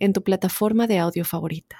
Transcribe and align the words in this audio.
en 0.00 0.12
tu 0.12 0.20
plataforma 0.20 0.86
de 0.86 0.98
audio 0.98 1.24
favorita. 1.24 1.76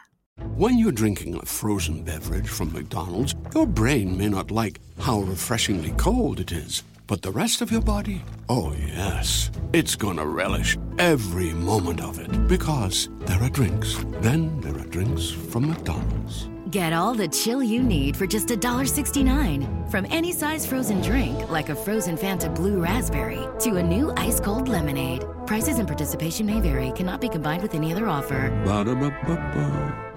When 0.57 0.79
you're 0.79 0.93
drinking 0.93 1.35
a 1.37 1.45
frozen 1.45 2.03
beverage 2.03 2.49
from 2.49 2.73
McDonald's, 2.73 3.35
your 3.55 3.67
brain 3.67 4.17
may 4.17 4.29
not 4.29 4.51
like 4.51 4.81
how 4.99 5.21
refreshingly 5.21 5.93
cold 5.97 6.41
it 6.41 6.53
is. 6.53 6.83
But 7.07 7.23
the 7.23 7.33
rest 7.33 7.61
of 7.61 7.73
your 7.73 7.83
body? 7.83 8.23
Oh, 8.49 8.73
yes. 8.73 9.51
It's 9.73 9.97
gonna 9.97 10.25
relish 10.25 10.79
every 10.99 11.53
moment 11.55 12.01
of 12.01 12.21
it. 12.21 12.49
Because 12.49 13.09
there 13.27 13.43
are 13.43 13.51
drinks. 13.51 13.97
Then 14.21 14.61
there 14.61 14.79
are 14.79 14.87
drinks 14.87 15.31
from 15.31 15.69
McDonald's. 15.69 16.49
Get 16.71 16.93
all 16.93 17.15
the 17.15 17.27
chill 17.27 17.65
you 17.65 17.83
need 17.83 18.17
for 18.17 18.29
just 18.29 18.47
$1.69. 18.47 19.91
From 19.91 20.07
any 20.09 20.31
size 20.31 20.65
frozen 20.65 21.01
drink, 21.01 21.51
like 21.51 21.69
a 21.69 21.75
frozen 21.75 22.17
Fanta 22.17 22.55
Blue 22.55 22.81
Raspberry, 22.81 23.45
to 23.59 23.77
a 23.77 23.83
new 23.83 24.13
ice 24.17 24.39
cold 24.39 24.69
lemonade. 24.69 25.25
Prices 25.51 25.81
and 25.81 25.89
participation 25.89 26.47
may 26.47 26.61
vary, 26.61 26.93
cannot 26.93 27.21
be 27.21 27.29
combined 27.29 27.61
with 27.61 27.75
any 27.75 27.91
other 27.91 28.07
offer. 28.07 28.51
Ba-da-ba-ba-ba. 28.65 30.11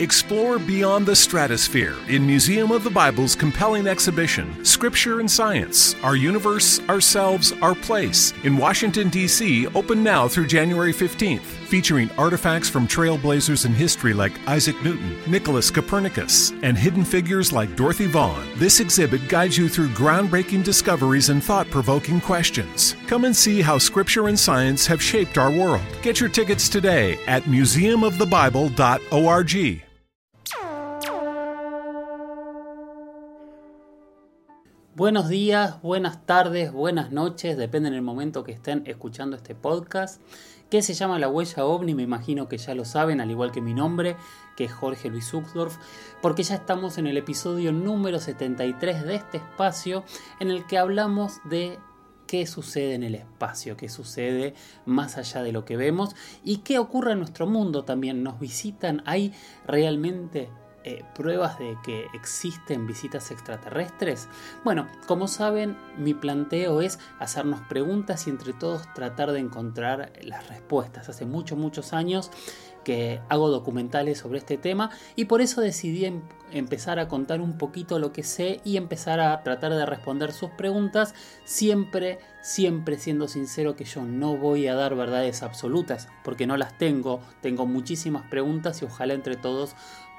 Explore 0.00 0.58
beyond 0.58 1.06
the 1.06 1.14
stratosphere 1.14 1.94
in 2.08 2.26
Museum 2.26 2.72
of 2.72 2.82
the 2.82 2.90
Bible's 2.90 3.36
compelling 3.36 3.86
exhibition, 3.86 4.64
Scripture 4.64 5.20
and 5.20 5.30
Science 5.30 5.94
Our 6.02 6.16
Universe, 6.16 6.80
Ourselves, 6.88 7.52
Our 7.62 7.76
Place, 7.76 8.32
in 8.42 8.56
Washington, 8.56 9.10
D.C., 9.10 9.68
open 9.76 10.02
now 10.02 10.26
through 10.26 10.48
January 10.48 10.92
15th. 10.92 11.63
Featuring 11.74 12.10
artifacts 12.16 12.68
from 12.68 12.86
trailblazers 12.86 13.66
in 13.66 13.74
history 13.74 14.14
like 14.14 14.30
Isaac 14.46 14.80
Newton, 14.84 15.18
Nicholas 15.26 15.72
Copernicus, 15.72 16.52
and 16.62 16.78
hidden 16.78 17.04
figures 17.04 17.52
like 17.52 17.74
Dorothy 17.74 18.06
Vaughan, 18.06 18.46
this 18.54 18.78
exhibit 18.78 19.26
guides 19.26 19.58
you 19.58 19.68
through 19.68 19.88
groundbreaking 19.88 20.62
discoveries 20.62 21.30
and 21.30 21.42
thought 21.42 21.68
provoking 21.70 22.20
questions. 22.20 22.94
Come 23.08 23.24
and 23.24 23.34
see 23.34 23.60
how 23.60 23.78
Scripture 23.78 24.28
and 24.28 24.38
science 24.38 24.86
have 24.86 25.02
shaped 25.02 25.36
our 25.36 25.50
world. 25.50 25.82
Get 26.00 26.20
your 26.20 26.28
tickets 26.28 26.68
today 26.68 27.18
at 27.26 27.42
museumofthebible.org. 27.42 29.83
Buenos 34.96 35.28
días, 35.28 35.82
buenas 35.82 36.24
tardes, 36.24 36.70
buenas 36.70 37.10
noches, 37.10 37.56
depende 37.56 37.90
del 37.90 38.00
momento 38.00 38.44
que 38.44 38.52
estén 38.52 38.84
escuchando 38.86 39.34
este 39.34 39.56
podcast, 39.56 40.22
que 40.70 40.82
se 40.82 40.94
llama 40.94 41.18
La 41.18 41.26
Huella 41.26 41.64
OVNI, 41.64 41.96
me 41.96 42.04
imagino 42.04 42.48
que 42.48 42.58
ya 42.58 42.76
lo 42.76 42.84
saben, 42.84 43.20
al 43.20 43.28
igual 43.28 43.50
que 43.50 43.60
mi 43.60 43.74
nombre, 43.74 44.14
que 44.56 44.66
es 44.66 44.72
Jorge 44.72 45.10
Luis 45.10 45.34
Uxdorf, 45.34 45.78
porque 46.22 46.44
ya 46.44 46.54
estamos 46.54 46.96
en 46.96 47.08
el 47.08 47.16
episodio 47.16 47.72
número 47.72 48.20
73 48.20 49.04
de 49.04 49.16
este 49.16 49.38
espacio 49.38 50.04
en 50.38 50.52
el 50.52 50.64
que 50.64 50.78
hablamos 50.78 51.40
de 51.42 51.76
qué 52.28 52.46
sucede 52.46 52.94
en 52.94 53.02
el 53.02 53.16
espacio, 53.16 53.76
qué 53.76 53.88
sucede 53.88 54.54
más 54.86 55.18
allá 55.18 55.42
de 55.42 55.50
lo 55.50 55.64
que 55.64 55.76
vemos 55.76 56.14
y 56.44 56.58
qué 56.58 56.78
ocurre 56.78 57.14
en 57.14 57.18
nuestro 57.18 57.48
mundo 57.48 57.84
también. 57.84 58.22
Nos 58.22 58.38
visitan, 58.38 59.02
hay 59.06 59.32
realmente 59.66 60.50
eh, 60.84 61.04
pruebas 61.14 61.58
de 61.58 61.76
que 61.82 62.06
existen 62.14 62.86
visitas 62.86 63.30
extraterrestres? 63.30 64.28
Bueno, 64.64 64.86
como 65.06 65.28
saben, 65.28 65.76
mi 65.96 66.14
planteo 66.14 66.80
es 66.80 66.98
hacernos 67.18 67.60
preguntas 67.62 68.26
y 68.26 68.30
entre 68.30 68.52
todos 68.52 68.92
tratar 68.94 69.32
de 69.32 69.40
encontrar 69.40 70.12
las 70.22 70.48
respuestas. 70.48 71.08
Hace 71.08 71.26
muchos, 71.26 71.58
muchos 71.58 71.92
años 71.92 72.30
que 72.84 73.20
hago 73.28 73.48
documentales 73.48 74.18
sobre 74.18 74.38
este 74.38 74.58
tema 74.58 74.90
y 75.16 75.24
por 75.24 75.40
eso 75.40 75.60
decidí 75.60 76.04
em- 76.04 76.22
empezar 76.52 77.00
a 77.00 77.08
contar 77.08 77.40
un 77.40 77.58
poquito 77.58 77.98
lo 77.98 78.12
que 78.12 78.22
sé 78.22 78.60
y 78.62 78.76
empezar 78.76 79.18
a 79.18 79.42
tratar 79.42 79.74
de 79.74 79.86
responder 79.86 80.32
sus 80.32 80.50
preguntas, 80.50 81.14
siempre, 81.44 82.20
siempre 82.42 82.98
siendo 82.98 83.26
sincero 83.26 83.74
que 83.74 83.84
yo 83.84 84.02
no 84.02 84.36
voy 84.36 84.68
a 84.68 84.74
dar 84.76 84.94
verdades 84.94 85.42
absolutas, 85.42 86.08
porque 86.22 86.46
no 86.46 86.56
las 86.56 86.78
tengo, 86.78 87.20
tengo 87.40 87.66
muchísimas 87.66 88.28
preguntas 88.28 88.82
y 88.82 88.84
ojalá 88.84 89.14
entre 89.14 89.36
todos 89.36 89.74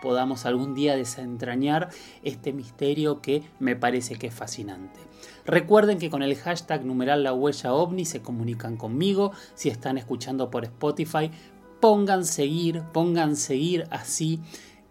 podamos 0.05 0.45
algún 0.45 0.75
día 0.75 0.95
desentrañar 0.95 1.89
este 2.21 2.53
misterio 2.53 3.23
que 3.23 3.41
me 3.57 3.75
parece 3.75 4.17
que 4.19 4.27
es 4.27 4.35
fascinante. 4.35 4.99
Recuerden 5.47 5.97
que 5.97 6.11
con 6.11 6.21
el 6.21 6.35
hashtag 6.35 6.85
numeral 6.85 7.23
la 7.23 7.33
huella 7.33 7.73
ovni 7.73 8.05
se 8.05 8.21
comunican 8.21 8.77
conmigo, 8.77 9.31
si 9.55 9.69
están 9.69 9.97
escuchando 9.97 10.51
por 10.51 10.63
Spotify, 10.63 11.31
pongan 11.79 12.23
seguir, 12.23 12.83
pongan 12.93 13.35
seguir 13.35 13.87
así 13.89 14.41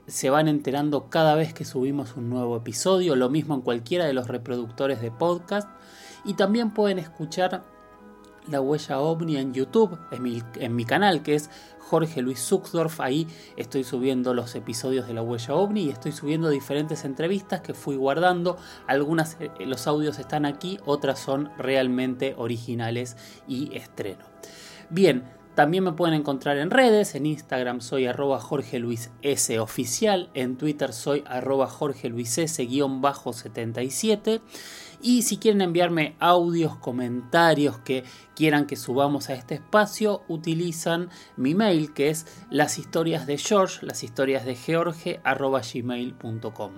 se 0.09 0.31
van 0.31 0.49
enterando 0.49 1.09
cada 1.11 1.37
vez 1.37 1.55
que 1.55 1.65
subimos 1.65 2.17
un 2.17 2.29
nuevo 2.29 2.57
episodio, 2.57 3.15
lo 3.15 3.31
mismo 3.31 3.55
en 3.55 3.61
cualquiera 3.61 4.07
de 4.07 4.15
los 4.15 4.27
reproductores 4.27 5.01
de 5.01 5.13
podcast. 5.13 5.71
Y 6.25 6.35
también 6.35 6.73
pueden 6.73 6.99
escuchar 6.99 7.63
la 8.49 8.61
huella 8.61 8.99
ovni 8.99 9.37
en 9.37 9.55
YouTube, 9.55 9.97
en 10.11 10.23
mi, 10.23 10.43
en 10.57 10.75
mi 10.75 10.85
canal 10.85 11.23
que 11.23 11.37
es 11.37 11.51
Jorge 11.85 12.23
Luis 12.23 12.41
Zuxdorf. 12.41 13.01
Ahí 13.01 13.27
estoy 13.57 13.85
subiendo 13.85 14.35
los 14.35 14.55
episodios 14.55 15.07
de 15.07 15.15
la 15.15 15.23
huella 15.23 15.55
ovni 15.55 15.85
y 15.85 15.91
estoy 15.91 16.13
subiendo 16.13 16.49
diferentes 16.49 17.05
entrevistas 17.05 17.61
que 17.61 17.75
fui 17.75 17.97
guardando. 17.97 18.57
Algunas 18.87 19.37
eh, 19.41 19.51
los 19.67 19.87
audios 19.87 20.19
están 20.19 20.47
aquí, 20.47 20.79
otras 20.87 21.19
son 21.19 21.51
realmente 21.59 22.35
originales 22.37 23.17
y 23.47 23.77
estreno. 23.77 24.25
Bien, 24.91 25.25
también 25.55 25.85
me 25.85 25.93
pueden 25.93 26.17
encontrar 26.17 26.59
en 26.59 26.71
redes, 26.71 27.15
en 27.15 27.27
Instagram 27.27 27.81
soy 27.81 28.07
arroba 28.07 28.41
Jorge 28.41 28.81
Luis 28.81 29.13
S 29.23 29.61
oficial, 29.61 30.29
en 30.35 30.57
Twitter 30.57 30.93
soy 30.93 31.23
arroba 31.27 31.69
Jorge 31.69 32.09
Luis 32.09 32.37
S 32.39 32.65
guion 32.67 33.01
bajo 33.01 33.33
77 33.33 34.41
y 35.05 35.21
si 35.21 35.37
quieren 35.37 35.61
enviarme 35.61 36.17
audios, 36.19 36.77
comentarios 36.77 37.77
que 37.79 38.05
quieran 38.35 38.67
que 38.67 38.75
subamos 38.75 39.29
a 39.29 39.35
este 39.35 39.57
espacio, 39.57 40.23
utilizan 40.29 41.11
mi 41.37 41.55
mail 41.55 41.93
que 41.93 42.09
es 42.09 42.27
las 42.49 42.79
historias 42.79 43.27
de 43.27 43.37
George, 43.37 43.85
las 43.85 44.03
historias 44.03 44.47
de 44.47 44.55
George 44.55 45.21
gmail.com. 45.23 46.73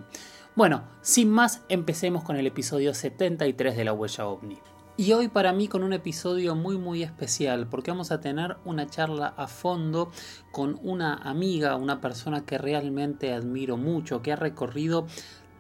Bueno, 0.56 0.82
sin 1.03 1.31
más, 1.31 1.62
empecemos 1.69 2.25
con 2.25 2.34
el 2.34 2.48
episodio 2.48 2.94
73 2.94 3.76
de 3.76 3.84
la 3.84 3.92
huella 3.92 4.26
ovni. 4.26 4.59
Y 4.98 5.12
hoy 5.12 5.28
para 5.28 5.53
mí 5.53 5.69
con 5.69 5.84
un 5.84 5.92
episodio 5.92 6.56
muy 6.56 6.78
muy 6.78 7.03
especial 7.03 7.69
porque 7.69 7.91
vamos 7.91 8.10
a 8.10 8.20
tener 8.20 8.56
una 8.65 8.86
charla 8.86 9.34
a 9.36 9.47
fondo 9.47 10.10
con 10.50 10.81
una 10.82 11.15
amiga, 11.15 11.76
una 11.76 12.00
persona 12.00 12.47
que 12.47 12.56
realmente 12.59 13.34
admiro 13.34 13.76
mucho, 13.76 14.22
que 14.22 14.32
ha 14.32 14.36
recorrido 14.36 15.06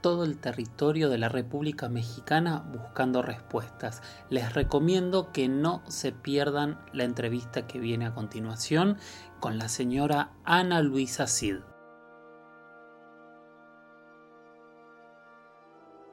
todo 0.06 0.22
el 0.22 0.38
territorio 0.38 1.08
de 1.08 1.18
la 1.18 1.28
República 1.28 1.88
Mexicana 1.88 2.64
buscando 2.72 3.22
respuestas. 3.22 4.02
Les 4.30 4.54
recomiendo 4.54 5.32
que 5.32 5.48
no 5.48 5.82
se 5.88 6.12
pierdan 6.12 6.78
la 6.92 7.02
entrevista 7.02 7.66
que 7.66 7.80
viene 7.80 8.06
a 8.06 8.14
continuación 8.14 8.98
con 9.40 9.58
la 9.58 9.68
señora 9.68 10.30
Ana 10.44 10.80
Luisa 10.80 11.26
Cid. 11.26 11.56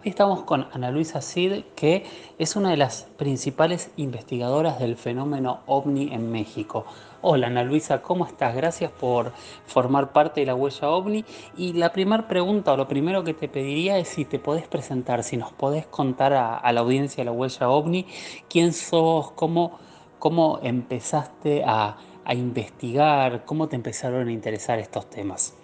Estamos 0.03 0.43
con 0.43 0.67
Ana 0.73 0.91
Luisa 0.91 1.21
Cid, 1.21 1.63
que 1.77 2.03
es 2.37 2.57
una 2.57 2.71
de 2.71 2.75
las 2.75 3.03
principales 3.15 3.89
investigadoras 3.95 4.77
del 4.77 4.97
fenómeno 4.97 5.61
ovni 5.65 6.13
en 6.13 6.29
México. 6.29 6.85
Hola 7.21 7.47
Ana 7.47 7.63
Luisa, 7.63 8.01
¿cómo 8.01 8.25
estás? 8.25 8.53
Gracias 8.53 8.91
por 8.91 9.31
formar 9.65 10.11
parte 10.11 10.41
de 10.41 10.47
la 10.47 10.55
huella 10.55 10.89
ovni. 10.89 11.23
Y 11.55 11.71
la 11.71 11.93
primera 11.93 12.27
pregunta 12.27 12.73
o 12.73 12.77
lo 12.77 12.85
primero 12.85 13.23
que 13.23 13.33
te 13.33 13.47
pediría 13.47 13.97
es 13.97 14.09
si 14.09 14.25
te 14.25 14.39
podés 14.39 14.67
presentar, 14.67 15.23
si 15.23 15.37
nos 15.37 15.53
podés 15.53 15.85
contar 15.85 16.33
a, 16.33 16.69
la 16.73 16.81
audiencia 16.81 17.21
de 17.21 17.25
la 17.25 17.31
huella 17.31 17.69
ovni 17.69 18.05
quién 18.49 18.73
sos, 18.73 19.31
cómo, 19.31 19.79
cómo 20.19 20.59
empezaste 20.63 21.63
a 21.63 21.95
investigar, 22.29 23.45
cómo 23.45 23.69
te 23.69 23.77
empezaron 23.77 24.27
a 24.27 24.31
interesar 24.33 24.79
estos 24.79 25.09
temas. 25.09 25.62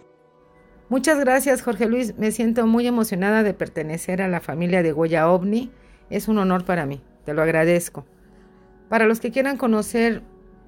Muchas 0.89 1.19
gracias, 1.19 1.61
Jorge 1.61 1.85
Luis. 1.85 2.17
Me 2.17 2.31
siento 2.31 2.65
muy 2.65 2.87
emocionada 2.87 3.43
de 3.43 3.53
pertenecer 3.53 4.23
a 4.23 4.27
la 4.27 4.39
familia 4.39 4.81
de 4.81 4.91
Huella 4.91 5.29
OVNI. 5.29 5.69
Es 6.09 6.27
un 6.27 6.39
honor 6.39 6.65
para 6.65 6.87
mí. 6.87 6.99
Te 7.25 7.35
lo 7.35 7.43
agradezco. 7.43 8.07
Para 8.89 9.05
los 9.05 9.19
que 9.19 9.29
quieran 9.29 9.57
conocer 9.57 10.23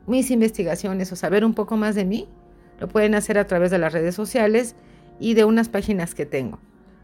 mis 0.06 0.30
investigaciones 0.30 1.12
o 1.12 1.16
saber 1.16 1.44
un 1.44 1.56
poco 1.56 1.76
más 1.76 1.96
de 1.96 2.06
mí, 2.06 2.28
lo 2.80 2.88
pueden 2.88 3.16
hacer 3.16 3.40
a 3.40 3.48
través 3.48 3.72
de 3.72 3.80
las 3.80 3.94
redes 3.94 4.14
sociales 4.14 4.76
y 5.20 5.34
de 5.34 5.44
unas 5.44 5.70
páginas 5.70 6.14
que 6.14 6.28
tengo. 6.28 6.60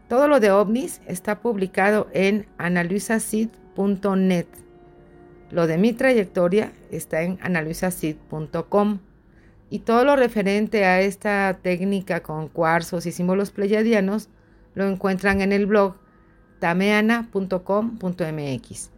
Todo 0.08 0.28
lo 0.28 0.38
de 0.38 0.52
ovnis 0.52 1.00
está 1.06 1.40
publicado 1.40 2.06
en 2.12 2.46
analuisacid.net. 2.56 4.46
Lo 5.50 5.66
de 5.66 5.76
mi 5.76 5.92
trayectoria 5.92 6.72
está 6.92 7.22
en 7.22 7.38
analuisacid.com. 7.42 9.00
Y 9.70 9.80
todo 9.80 10.04
lo 10.04 10.16
referente 10.16 10.84
a 10.84 11.00
esta 11.00 11.58
técnica 11.60 12.20
con 12.20 12.48
cuarzos 12.48 13.06
y 13.06 13.12
símbolos 13.12 13.50
pleyadianos 13.50 14.28
lo 14.74 14.86
encuentran 14.86 15.40
en 15.40 15.52
el 15.52 15.66
blog 15.66 15.96
tameana.com.mx. 16.60 18.90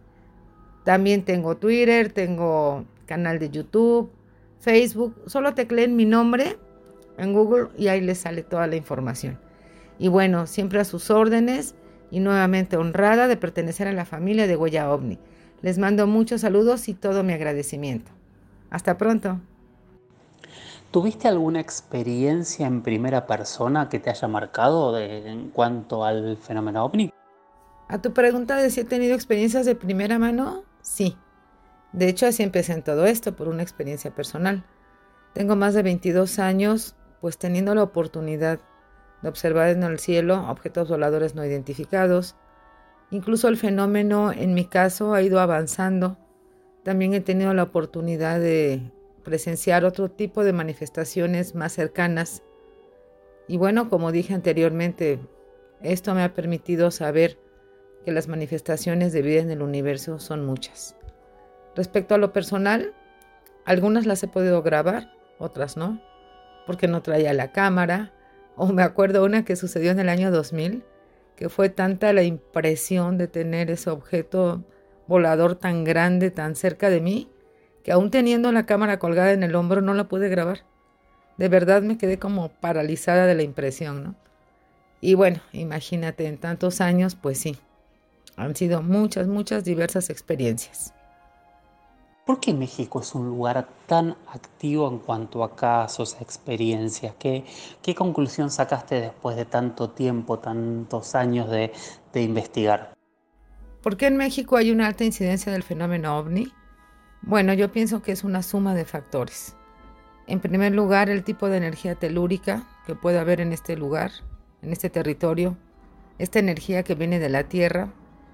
También 0.83 1.23
tengo 1.23 1.57
Twitter, 1.57 2.11
tengo 2.11 2.85
canal 3.05 3.39
de 3.39 3.49
YouTube, 3.49 4.11
Facebook. 4.59 5.15
Solo 5.27 5.53
tecleen 5.53 5.95
mi 5.95 6.05
nombre 6.05 6.57
en 7.17 7.33
Google 7.33 7.69
y 7.77 7.87
ahí 7.87 8.01
les 8.01 8.19
sale 8.19 8.43
toda 8.43 8.67
la 8.67 8.75
información. 8.75 9.39
Y 9.99 10.07
bueno, 10.07 10.47
siempre 10.47 10.79
a 10.79 10.85
sus 10.85 11.11
órdenes 11.11 11.75
y 12.09 12.19
nuevamente 12.19 12.77
honrada 12.77 13.27
de 13.27 13.37
pertenecer 13.37 13.87
a 13.87 13.93
la 13.93 14.05
familia 14.05 14.47
de 14.47 14.55
Huella 14.55 14.91
OVNI. 14.91 15.19
Les 15.61 15.77
mando 15.77 16.07
muchos 16.07 16.41
saludos 16.41 16.89
y 16.89 16.93
todo 16.93 17.23
mi 17.23 17.33
agradecimiento. 17.33 18.11
Hasta 18.71 18.97
pronto. 18.97 19.39
¿Tuviste 20.91 21.29
alguna 21.29 21.61
experiencia 21.61 22.67
en 22.67 22.81
primera 22.81 23.25
persona 23.25 23.87
que 23.87 23.99
te 23.99 24.09
haya 24.09 24.27
marcado 24.27 24.99
en 24.99 25.49
cuanto 25.49 26.03
al 26.03 26.35
fenómeno 26.35 26.83
ovni? 26.83 27.13
A 27.87 28.01
tu 28.01 28.11
pregunta 28.11 28.57
de 28.57 28.69
si 28.69 28.81
he 28.81 28.83
tenido 28.83 29.15
experiencias 29.15 29.65
de 29.65 29.75
primera 29.75 30.19
mano, 30.19 30.65
sí. 30.81 31.15
De 31.93 32.09
hecho, 32.09 32.25
así 32.25 32.43
empecé 32.43 32.73
en 32.73 32.83
todo 32.83 33.05
esto, 33.05 33.37
por 33.37 33.47
una 33.47 33.63
experiencia 33.63 34.11
personal. 34.11 34.65
Tengo 35.33 35.55
más 35.55 35.73
de 35.75 35.83
22 35.83 36.39
años, 36.39 36.95
pues 37.21 37.37
teniendo 37.37 37.73
la 37.73 37.83
oportunidad 37.83 38.59
de 39.21 39.29
observar 39.29 39.69
en 39.69 39.83
el 39.83 39.97
cielo 39.97 40.45
objetos 40.49 40.89
voladores 40.89 41.35
no 41.35 41.45
identificados. 41.45 42.35
Incluso 43.11 43.47
el 43.47 43.55
fenómeno, 43.55 44.33
en 44.33 44.53
mi 44.53 44.65
caso, 44.65 45.13
ha 45.13 45.21
ido 45.21 45.39
avanzando. 45.39 46.17
También 46.83 47.13
he 47.13 47.21
tenido 47.21 47.53
la 47.53 47.63
oportunidad 47.63 48.41
de 48.41 48.91
presenciar 49.23 49.85
otro 49.85 50.09
tipo 50.09 50.43
de 50.43 50.53
manifestaciones 50.53 51.55
más 51.55 51.73
cercanas. 51.73 52.43
Y 53.47 53.57
bueno, 53.57 53.89
como 53.89 54.11
dije 54.11 54.33
anteriormente, 54.33 55.19
esto 55.81 56.13
me 56.13 56.23
ha 56.23 56.33
permitido 56.33 56.91
saber 56.91 57.37
que 58.05 58.11
las 58.11 58.27
manifestaciones 58.27 59.13
de 59.13 59.21
vida 59.21 59.41
en 59.41 59.51
el 59.51 59.61
universo 59.61 60.19
son 60.19 60.45
muchas. 60.45 60.95
Respecto 61.75 62.15
a 62.15 62.17
lo 62.17 62.33
personal, 62.33 62.93
algunas 63.65 64.05
las 64.05 64.23
he 64.23 64.27
podido 64.27 64.61
grabar, 64.61 65.13
otras 65.37 65.77
no, 65.77 66.01
porque 66.65 66.87
no 66.87 67.01
traía 67.01 67.33
la 67.33 67.51
cámara, 67.51 68.13
o 68.55 68.67
me 68.67 68.83
acuerdo 68.83 69.23
una 69.23 69.45
que 69.45 69.55
sucedió 69.55 69.91
en 69.91 69.99
el 69.99 70.09
año 70.09 70.31
2000, 70.31 70.83
que 71.35 71.49
fue 71.49 71.69
tanta 71.69 72.13
la 72.13 72.23
impresión 72.23 73.17
de 73.17 73.27
tener 73.27 73.71
ese 73.71 73.89
objeto 73.89 74.63
volador 75.07 75.55
tan 75.55 75.83
grande, 75.83 76.29
tan 76.29 76.55
cerca 76.55 76.89
de 76.89 77.01
mí, 77.01 77.30
que 77.83 77.91
aún 77.91 78.11
teniendo 78.11 78.51
la 78.51 78.65
cámara 78.65 78.99
colgada 78.99 79.31
en 79.31 79.43
el 79.43 79.55
hombro 79.55 79.81
no 79.81 79.93
la 79.93 80.05
pude 80.05 80.29
grabar. 80.29 80.61
De 81.37 81.49
verdad 81.49 81.81
me 81.81 81.97
quedé 81.97 82.19
como 82.19 82.49
paralizada 82.49 83.25
de 83.25 83.35
la 83.35 83.43
impresión, 83.43 84.03
¿no? 84.03 84.15
Y 85.01 85.15
bueno, 85.15 85.41
imagínate, 85.51 86.27
en 86.27 86.37
tantos 86.37 86.79
años, 86.79 87.15
pues 87.15 87.39
sí, 87.39 87.57
han 88.35 88.55
sido 88.55 88.83
muchas, 88.83 89.27
muchas 89.27 89.63
diversas 89.63 90.11
experiencias. 90.11 90.93
¿Por 92.25 92.39
qué 92.39 92.53
México 92.53 93.01
es 93.01 93.15
un 93.15 93.25
lugar 93.25 93.67
tan 93.87 94.15
activo 94.31 94.87
en 94.87 94.99
cuanto 94.99 95.43
a 95.43 95.55
casos, 95.55 96.17
experiencias? 96.21 97.15
¿Qué, 97.17 97.43
qué 97.81 97.95
conclusión 97.95 98.51
sacaste 98.51 99.01
después 99.01 99.35
de 99.35 99.45
tanto 99.45 99.89
tiempo, 99.89 100.37
tantos 100.37 101.15
años 101.15 101.49
de, 101.49 101.73
de 102.13 102.21
investigar? 102.21 102.93
¿Por 103.81 103.97
qué 103.97 104.05
en 104.05 104.17
México 104.17 104.55
hay 104.55 104.69
una 104.69 104.85
alta 104.85 105.03
incidencia 105.03 105.51
del 105.51 105.63
fenómeno 105.63 106.19
ovni? 106.19 106.53
Bueno, 107.21 107.53
yo 107.53 107.71
pienso 107.71 108.01
que 108.01 108.11
es 108.11 108.23
una 108.23 108.41
suma 108.41 108.73
de 108.73 108.85
factores. 108.85 109.55
En 110.27 110.39
primer 110.39 110.73
lugar, 110.73 111.09
el 111.09 111.23
tipo 111.23 111.49
de 111.49 111.57
energía 111.57 111.95
telúrica 111.95 112.63
que 112.85 112.95
puede 112.95 113.19
haber 113.19 113.41
en 113.41 113.53
este 113.53 113.75
lugar, 113.77 114.11
en 114.61 114.71
este 114.71 114.89
territorio, 114.89 115.57
esta 116.17 116.39
energía 116.39 116.83
que 116.83 116.95
viene 116.95 117.19
de 117.19 117.29
la 117.29 117.43
Tierra 117.43 117.89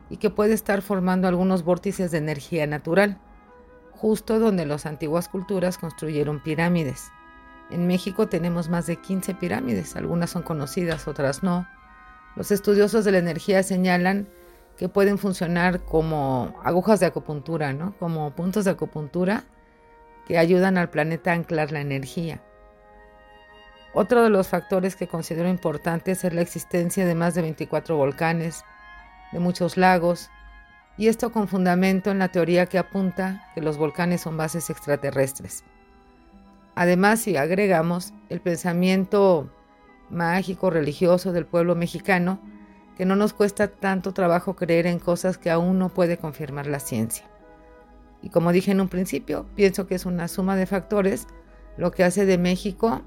y 0.09 0.17
que 0.17 0.29
puede 0.29 0.53
estar 0.53 0.81
formando 0.81 1.27
algunos 1.27 1.63
vórtices 1.63 2.11
de 2.11 2.17
energía 2.17 2.65
natural 2.65 3.19
justo 3.91 4.39
donde 4.39 4.65
las 4.65 4.85
antiguas 4.85 5.27
culturas 5.27 5.77
construyeron 5.77 6.41
pirámides. 6.41 7.11
En 7.69 7.87
México 7.87 8.27
tenemos 8.27 8.69
más 8.69 8.85
de 8.85 8.97
15 8.97 9.33
pirámides, 9.35 9.95
algunas 9.95 10.29
son 10.29 10.43
conocidas, 10.43 11.07
otras 11.07 11.43
no. 11.43 11.67
Los 12.35 12.51
estudiosos 12.51 13.03
de 13.03 13.11
la 13.11 13.17
energía 13.17 13.63
señalan 13.63 14.29
que 14.77 14.89
pueden 14.89 15.17
funcionar 15.17 15.81
como 15.81 16.53
agujas 16.63 16.99
de 16.99 17.07
acupuntura, 17.07 17.73
¿no? 17.73 17.95
como 17.97 18.31
puntos 18.31 18.65
de 18.65 18.71
acupuntura 18.71 19.43
que 20.27 20.37
ayudan 20.37 20.77
al 20.77 20.89
planeta 20.89 21.31
a 21.31 21.35
anclar 21.35 21.71
la 21.71 21.81
energía. 21.81 22.41
Otro 23.93 24.23
de 24.23 24.29
los 24.29 24.49
factores 24.49 24.95
que 24.95 25.07
considero 25.07 25.49
importantes 25.49 26.23
es 26.23 26.33
la 26.33 26.41
existencia 26.41 27.05
de 27.05 27.15
más 27.15 27.33
de 27.33 27.41
24 27.41 27.95
volcanes, 27.95 28.63
de 29.31 29.39
muchos 29.39 29.77
lagos, 29.77 30.29
y 30.97 31.07
esto 31.07 31.31
con 31.31 31.47
fundamento 31.47 32.11
en 32.11 32.19
la 32.19 32.27
teoría 32.27 32.65
que 32.65 32.77
apunta 32.77 33.49
que 33.55 33.61
los 33.61 33.77
volcanes 33.77 34.21
son 34.21 34.37
bases 34.37 34.69
extraterrestres. 34.69 35.63
Además, 36.75 37.21
si 37.21 37.37
agregamos 37.37 38.13
el 38.29 38.41
pensamiento 38.41 39.49
mágico 40.09 40.69
religioso 40.69 41.31
del 41.31 41.45
pueblo 41.45 41.73
mexicano, 41.75 42.39
que 42.97 43.05
no 43.05 43.15
nos 43.15 43.33
cuesta 43.33 43.67
tanto 43.67 44.13
trabajo 44.13 44.55
creer 44.55 44.87
en 44.87 44.97
cosas 44.97 45.37
que 45.37 45.51
aún 45.51 45.77
no 45.77 45.89
puede 45.89 46.17
confirmar 46.17 46.65
la 46.65 46.79
ciencia. 46.79 47.29
Y 48.23 48.29
como 48.29 48.51
dije 48.51 48.71
en 48.71 48.81
un 48.81 48.89
principio, 48.89 49.45
pienso 49.55 49.85
que 49.85 49.95
es 49.95 50.05
una 50.05 50.27
suma 50.27 50.55
de 50.55 50.65
factores 50.65 51.27
lo 51.77 51.91
que 51.91 52.03
hace 52.03 52.25
de 52.25 52.39
México 52.39 53.03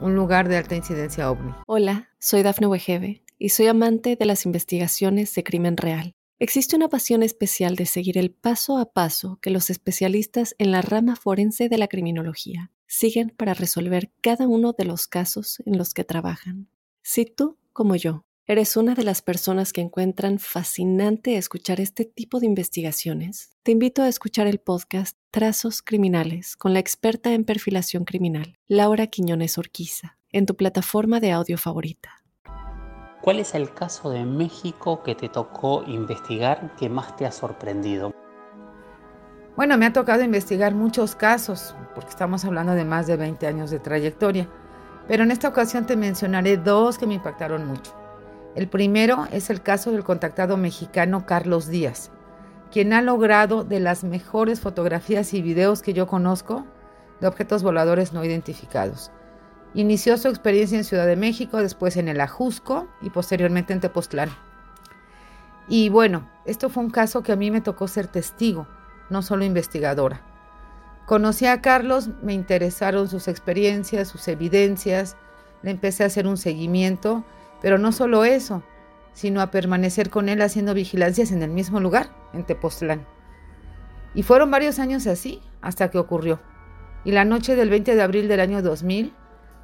un 0.00 0.14
lugar 0.14 0.48
de 0.48 0.56
alta 0.56 0.76
incidencia 0.76 1.30
ovni. 1.30 1.54
Hola, 1.66 2.10
soy 2.18 2.42
Dafne 2.42 2.66
Wegebe 2.66 3.22
y 3.38 3.48
soy 3.50 3.68
amante 3.68 4.16
de 4.16 4.26
las 4.26 4.44
investigaciones 4.44 5.34
de 5.34 5.44
crimen 5.44 5.76
real. 5.76 6.12
Existe 6.38 6.76
una 6.76 6.88
pasión 6.88 7.22
especial 7.22 7.76
de 7.76 7.86
seguir 7.86 8.18
el 8.18 8.32
paso 8.32 8.76
a 8.78 8.92
paso 8.92 9.38
que 9.40 9.50
los 9.50 9.70
especialistas 9.70 10.56
en 10.58 10.72
la 10.72 10.82
rama 10.82 11.14
forense 11.16 11.68
de 11.68 11.78
la 11.78 11.86
criminología 11.86 12.72
siguen 12.86 13.30
para 13.30 13.54
resolver 13.54 14.10
cada 14.20 14.46
uno 14.48 14.74
de 14.76 14.84
los 14.84 15.06
casos 15.06 15.62
en 15.64 15.78
los 15.78 15.94
que 15.94 16.04
trabajan. 16.04 16.68
Si 17.02 17.24
tú, 17.24 17.58
como 17.72 17.94
yo, 17.96 18.24
eres 18.46 18.76
una 18.76 18.94
de 18.94 19.04
las 19.04 19.22
personas 19.22 19.72
que 19.72 19.80
encuentran 19.80 20.38
fascinante 20.38 21.36
escuchar 21.36 21.80
este 21.80 22.04
tipo 22.04 22.40
de 22.40 22.46
investigaciones, 22.46 23.56
te 23.62 23.70
invito 23.70 24.02
a 24.02 24.08
escuchar 24.08 24.48
el 24.48 24.58
podcast 24.58 25.16
Trazos 25.30 25.80
Criminales 25.80 26.56
con 26.56 26.72
la 26.72 26.80
experta 26.80 27.32
en 27.32 27.44
perfilación 27.44 28.04
criminal, 28.04 28.58
Laura 28.66 29.06
Quiñones 29.06 29.58
Orquiza, 29.58 30.18
en 30.30 30.46
tu 30.46 30.56
plataforma 30.56 31.20
de 31.20 31.30
audio 31.30 31.56
favorita. 31.56 32.24
¿Cuál 33.22 33.38
es 33.38 33.54
el 33.54 33.72
caso 33.72 34.10
de 34.10 34.24
México 34.24 35.04
que 35.04 35.14
te 35.14 35.28
tocó 35.28 35.84
investigar 35.86 36.74
que 36.74 36.88
más 36.88 37.16
te 37.16 37.24
ha 37.24 37.30
sorprendido? 37.30 38.12
Bueno, 39.54 39.78
me 39.78 39.86
ha 39.86 39.92
tocado 39.92 40.24
investigar 40.24 40.74
muchos 40.74 41.14
casos, 41.14 41.76
porque 41.94 42.10
estamos 42.10 42.44
hablando 42.44 42.72
de 42.72 42.84
más 42.84 43.06
de 43.06 43.16
20 43.16 43.46
años 43.46 43.70
de 43.70 43.78
trayectoria, 43.78 44.48
pero 45.06 45.22
en 45.22 45.30
esta 45.30 45.48
ocasión 45.48 45.86
te 45.86 45.96
mencionaré 45.96 46.56
dos 46.56 46.98
que 46.98 47.06
me 47.06 47.14
impactaron 47.14 47.64
mucho. 47.66 48.01
El 48.54 48.68
primero 48.68 49.26
es 49.32 49.48
el 49.48 49.62
caso 49.62 49.92
del 49.92 50.04
contactado 50.04 50.56
mexicano 50.58 51.24
Carlos 51.24 51.68
Díaz, 51.68 52.10
quien 52.70 52.92
ha 52.92 53.00
logrado 53.00 53.64
de 53.64 53.80
las 53.80 54.04
mejores 54.04 54.60
fotografías 54.60 55.32
y 55.32 55.40
videos 55.40 55.80
que 55.80 55.94
yo 55.94 56.06
conozco 56.06 56.66
de 57.20 57.28
objetos 57.28 57.62
voladores 57.62 58.12
no 58.12 58.24
identificados. 58.24 59.10
Inició 59.74 60.18
su 60.18 60.28
experiencia 60.28 60.76
en 60.76 60.84
Ciudad 60.84 61.06
de 61.06 61.16
México, 61.16 61.58
después 61.58 61.96
en 61.96 62.08
el 62.08 62.20
Ajusco 62.20 62.88
y 63.00 63.08
posteriormente 63.08 63.72
en 63.72 63.80
Tepoztlán. 63.80 64.28
Y 65.66 65.88
bueno, 65.88 66.28
esto 66.44 66.68
fue 66.68 66.82
un 66.82 66.90
caso 66.90 67.22
que 67.22 67.32
a 67.32 67.36
mí 67.36 67.50
me 67.50 67.62
tocó 67.62 67.88
ser 67.88 68.06
testigo, 68.06 68.66
no 69.08 69.22
solo 69.22 69.44
investigadora. 69.44 70.20
Conocí 71.06 71.46
a 71.46 71.62
Carlos, 71.62 72.10
me 72.22 72.34
interesaron 72.34 73.08
sus 73.08 73.28
experiencias, 73.28 74.08
sus 74.08 74.28
evidencias, 74.28 75.16
le 75.62 75.70
empecé 75.70 76.02
a 76.02 76.06
hacer 76.08 76.26
un 76.26 76.36
seguimiento, 76.36 77.24
pero 77.62 77.78
no 77.78 77.92
solo 77.92 78.24
eso, 78.24 78.62
sino 79.12 79.40
a 79.40 79.50
permanecer 79.50 80.10
con 80.10 80.28
él 80.28 80.42
haciendo 80.42 80.74
vigilancias 80.74 81.30
en 81.32 81.42
el 81.42 81.50
mismo 81.50 81.80
lugar, 81.80 82.10
en 82.34 82.44
Tepoztlán. 82.44 83.06
Y 84.14 84.24
fueron 84.24 84.50
varios 84.50 84.78
años 84.78 85.06
así, 85.06 85.40
hasta 85.62 85.90
que 85.90 85.98
ocurrió. 85.98 86.40
Y 87.04 87.12
la 87.12 87.24
noche 87.24 87.56
del 87.56 87.70
20 87.70 87.94
de 87.94 88.02
abril 88.02 88.28
del 88.28 88.40
año 88.40 88.62
2000, 88.62 89.14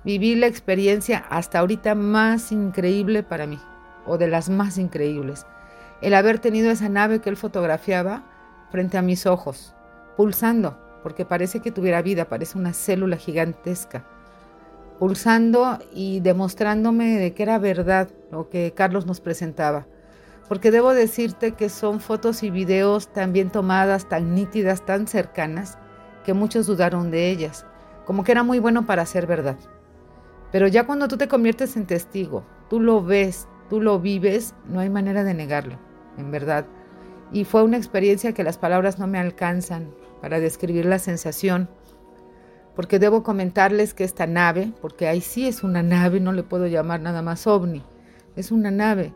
viví 0.04 0.36
la 0.36 0.46
experiencia 0.46 1.24
hasta 1.28 1.58
ahorita 1.58 1.94
más 1.94 2.52
increíble 2.52 3.22
para 3.22 3.46
mí, 3.46 3.58
o 4.06 4.16
de 4.16 4.28
las 4.28 4.48
más 4.48 4.78
increíbles. 4.78 5.44
El 6.00 6.14
haber 6.14 6.38
tenido 6.38 6.70
esa 6.70 6.88
nave 6.88 7.20
que 7.20 7.28
él 7.28 7.36
fotografiaba 7.36 8.24
frente 8.70 8.96
a 8.96 9.02
mis 9.02 9.26
ojos, 9.26 9.74
pulsando, 10.16 10.78
porque 11.02 11.24
parece 11.24 11.60
que 11.60 11.72
tuviera 11.72 12.02
vida, 12.02 12.26
parece 12.26 12.58
una 12.58 12.72
célula 12.72 13.16
gigantesca, 13.16 14.04
pulsando 14.98 15.78
y 15.92 16.20
demostrándome 16.20 17.18
de 17.18 17.34
que 17.34 17.42
era 17.42 17.58
verdad 17.58 18.08
lo 18.30 18.48
que 18.48 18.72
Carlos 18.74 19.06
nos 19.06 19.20
presentaba. 19.20 19.86
Porque 20.48 20.70
debo 20.70 20.94
decirte 20.94 21.52
que 21.52 21.68
son 21.68 22.00
fotos 22.00 22.42
y 22.42 22.50
videos 22.50 23.12
tan 23.12 23.32
bien 23.32 23.50
tomadas, 23.50 24.08
tan 24.08 24.34
nítidas, 24.34 24.84
tan 24.84 25.06
cercanas, 25.06 25.78
que 26.24 26.34
muchos 26.34 26.66
dudaron 26.66 27.10
de 27.10 27.30
ellas 27.30 27.66
como 28.08 28.24
que 28.24 28.32
era 28.32 28.42
muy 28.42 28.58
bueno 28.58 28.86
para 28.86 29.04
ser 29.04 29.26
verdad. 29.26 29.58
Pero 30.50 30.66
ya 30.66 30.86
cuando 30.86 31.08
tú 31.08 31.18
te 31.18 31.28
conviertes 31.28 31.76
en 31.76 31.84
testigo, 31.84 32.42
tú 32.70 32.80
lo 32.80 33.04
ves, 33.04 33.46
tú 33.68 33.82
lo 33.82 34.00
vives, 34.00 34.54
no 34.66 34.80
hay 34.80 34.88
manera 34.88 35.24
de 35.24 35.34
negarlo, 35.34 35.78
en 36.16 36.30
verdad. 36.30 36.64
Y 37.32 37.44
fue 37.44 37.62
una 37.62 37.76
experiencia 37.76 38.32
que 38.32 38.44
las 38.44 38.56
palabras 38.56 38.98
no 38.98 39.06
me 39.06 39.18
alcanzan 39.18 39.90
para 40.22 40.40
describir 40.40 40.86
la 40.86 40.98
sensación, 40.98 41.68
porque 42.78 43.00
debo 43.00 43.24
comentarles 43.24 43.92
que 43.92 44.04
esta 44.04 44.28
nave, 44.28 44.72
porque 44.80 45.08
ahí 45.08 45.20
sí 45.20 45.48
es 45.48 45.64
una 45.64 45.82
nave, 45.82 46.20
no 46.20 46.30
le 46.30 46.44
puedo 46.44 46.68
llamar 46.68 47.00
nada 47.00 47.22
más 47.22 47.48
ovni, 47.48 47.82
es 48.36 48.52
una 48.52 48.70
nave. 48.70 49.12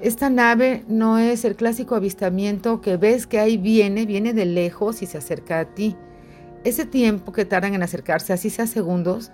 Esta 0.00 0.28
nave 0.28 0.82
no 0.88 1.16
es 1.16 1.44
el 1.44 1.54
clásico 1.54 1.94
avistamiento 1.94 2.80
que 2.80 2.96
ves 2.96 3.28
que 3.28 3.38
ahí 3.38 3.58
viene, 3.58 4.06
viene 4.06 4.32
de 4.32 4.44
lejos 4.44 5.02
y 5.02 5.06
se 5.06 5.18
acerca 5.18 5.60
a 5.60 5.66
ti. 5.66 5.94
Ese 6.64 6.84
tiempo 6.84 7.30
que 7.30 7.44
tardan 7.44 7.74
en 7.74 7.84
acercarse, 7.84 8.32
así 8.32 8.50
sea 8.50 8.66
segundos, 8.66 9.30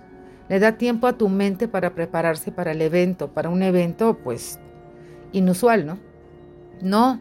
le 0.49 0.59
da 0.59 0.77
tiempo 0.77 1.07
a 1.07 1.17
tu 1.17 1.27
mente 1.27 1.67
para 1.67 1.95
prepararse 1.95 2.51
para 2.51 2.73
el 2.73 2.81
evento, 2.83 3.33
para 3.33 3.49
un 3.49 3.63
evento 3.63 4.19
pues 4.23 4.59
inusual, 5.31 5.87
¿no? 5.87 5.97
No, 6.83 7.19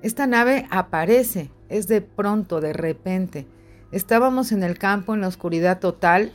esta 0.00 0.26
nave 0.26 0.66
aparece, 0.70 1.50
es 1.68 1.88
de 1.88 2.00
pronto, 2.00 2.62
de 2.62 2.72
repente. 2.72 3.46
Estábamos 3.94 4.50
en 4.50 4.64
el 4.64 4.76
campo 4.76 5.14
en 5.14 5.20
la 5.20 5.28
oscuridad 5.28 5.78
total 5.78 6.32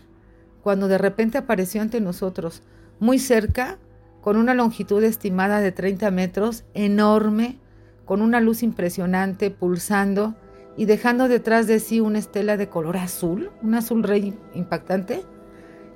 cuando 0.63 0.88
de 0.88 0.98
repente 0.98 1.38
apareció 1.38 1.82
ante 1.82 2.00
nosotros, 2.00 2.63
muy 3.01 3.20
cerca, 3.20 3.78
con 4.22 4.38
una 4.38 4.54
longitud 4.54 5.04
estimada 5.04 5.60
de 5.60 5.74
30 5.74 6.10
metros, 6.10 6.63
enorme, 6.74 7.60
con 8.06 8.22
una 8.22 8.39
luz 8.39 8.63
impresionante, 8.63 9.51
pulsando 9.51 10.36
y 10.78 10.86
dejando 10.86 11.28
detrás 11.28 11.68
de 11.68 11.82
sí 11.82 12.00
una 12.00 12.20
estela 12.20 12.56
de 12.56 12.70
color 12.70 12.96
azul, 12.96 13.51
un 13.62 13.75
azul 13.75 14.04
rey 14.04 14.34
impactante, 14.54 15.25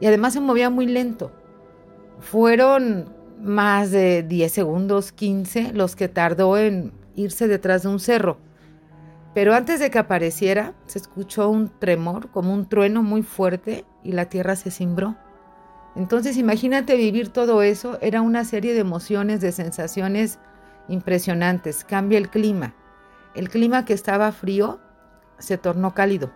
y 0.01 0.07
además 0.07 0.33
se 0.33 0.41
movía 0.41 0.69
muy 0.69 0.85
lento. 0.85 1.31
Fueron 2.19 3.07
más 3.41 3.89
de 3.89 4.23
10 4.23 4.51
segundos, 4.51 5.13
15, 5.13 5.71
los 5.71 5.95
que 5.95 6.09
tardó 6.09 6.57
en 6.57 6.91
irse 7.15 7.47
detrás 7.47 7.83
de 7.83 7.87
un 7.87 8.01
cerro. 8.01 8.37
Pero 9.33 9.55
antes 9.55 9.79
de 9.79 9.89
que 9.89 9.99
apareciera, 9.99 10.73
se 10.85 10.99
escuchó 10.99 11.49
un 11.49 11.69
tremor, 11.79 12.29
como 12.29 12.53
un 12.53 12.67
trueno 12.67 13.01
muy 13.01 13.23
fuerte, 13.23 13.85
y 14.03 14.11
la 14.11 14.25
tierra 14.25 14.55
se 14.55 14.69
cimbró. 14.69 15.15
Entonces 15.95 16.37
imagínate 16.37 16.95
vivir 16.95 17.29
todo 17.29 17.61
eso, 17.61 17.97
era 18.01 18.21
una 18.21 18.45
serie 18.45 18.73
de 18.73 18.79
emociones, 18.79 19.41
de 19.41 19.51
sensaciones 19.51 20.39
impresionantes. 20.87 21.83
Cambia 21.83 22.17
el 22.17 22.29
clima. 22.29 22.73
El 23.35 23.49
clima 23.49 23.85
que 23.85 23.93
estaba 23.93 24.31
frío 24.31 24.79
se 25.39 25.57
tornó 25.57 25.93
cálido, 25.93 26.31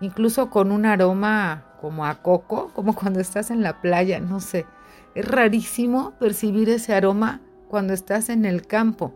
incluso 0.00 0.50
con 0.50 0.70
un 0.70 0.84
aroma 0.84 1.64
como 1.80 2.04
a 2.04 2.22
coco, 2.22 2.70
como 2.74 2.94
cuando 2.94 3.20
estás 3.20 3.50
en 3.50 3.62
la 3.62 3.80
playa, 3.80 4.20
no 4.20 4.40
sé. 4.40 4.66
Es 5.14 5.26
rarísimo 5.26 6.12
percibir 6.18 6.68
ese 6.68 6.94
aroma 6.94 7.40
cuando 7.68 7.94
estás 7.94 8.28
en 8.28 8.44
el 8.44 8.66
campo, 8.66 9.14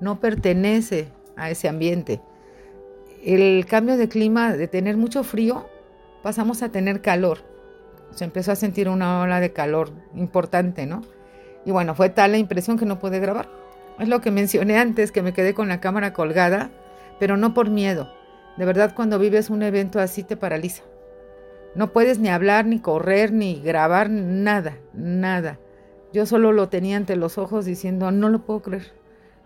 no 0.00 0.20
pertenece 0.20 1.10
a 1.36 1.50
ese 1.50 1.68
ambiente. 1.68 2.20
El 3.28 3.66
cambio 3.66 3.98
de 3.98 4.08
clima, 4.08 4.54
de 4.54 4.68
tener 4.68 4.96
mucho 4.96 5.22
frío, 5.22 5.68
pasamos 6.22 6.62
a 6.62 6.70
tener 6.70 7.02
calor. 7.02 7.40
Se 8.10 8.24
empezó 8.24 8.52
a 8.52 8.56
sentir 8.56 8.88
una 8.88 9.20
ola 9.20 9.38
de 9.38 9.52
calor 9.52 9.90
importante, 10.14 10.86
¿no? 10.86 11.02
Y 11.66 11.70
bueno, 11.70 11.94
fue 11.94 12.08
tal 12.08 12.32
la 12.32 12.38
impresión 12.38 12.78
que 12.78 12.86
no 12.86 12.98
pude 12.98 13.20
grabar. 13.20 13.50
Es 13.98 14.08
lo 14.08 14.22
que 14.22 14.30
mencioné 14.30 14.78
antes, 14.78 15.12
que 15.12 15.20
me 15.20 15.34
quedé 15.34 15.52
con 15.52 15.68
la 15.68 15.78
cámara 15.78 16.14
colgada, 16.14 16.70
pero 17.20 17.36
no 17.36 17.52
por 17.52 17.68
miedo. 17.68 18.10
De 18.56 18.64
verdad, 18.64 18.94
cuando 18.96 19.18
vives 19.18 19.50
un 19.50 19.62
evento 19.62 20.00
así 20.00 20.22
te 20.22 20.38
paraliza. 20.38 20.84
No 21.74 21.92
puedes 21.92 22.18
ni 22.18 22.30
hablar, 22.30 22.64
ni 22.64 22.80
correr, 22.80 23.30
ni 23.30 23.60
grabar, 23.60 24.08
nada, 24.08 24.78
nada. 24.94 25.58
Yo 26.14 26.24
solo 26.24 26.52
lo 26.52 26.70
tenía 26.70 26.96
ante 26.96 27.14
los 27.14 27.36
ojos 27.36 27.66
diciendo, 27.66 28.10
no 28.10 28.30
lo 28.30 28.46
puedo 28.46 28.62
creer. 28.62 28.90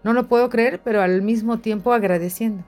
No 0.04 0.12
lo 0.12 0.28
puedo 0.28 0.50
creer, 0.50 0.80
pero 0.84 1.02
al 1.02 1.22
mismo 1.22 1.58
tiempo 1.58 1.92
agradeciendo. 1.92 2.62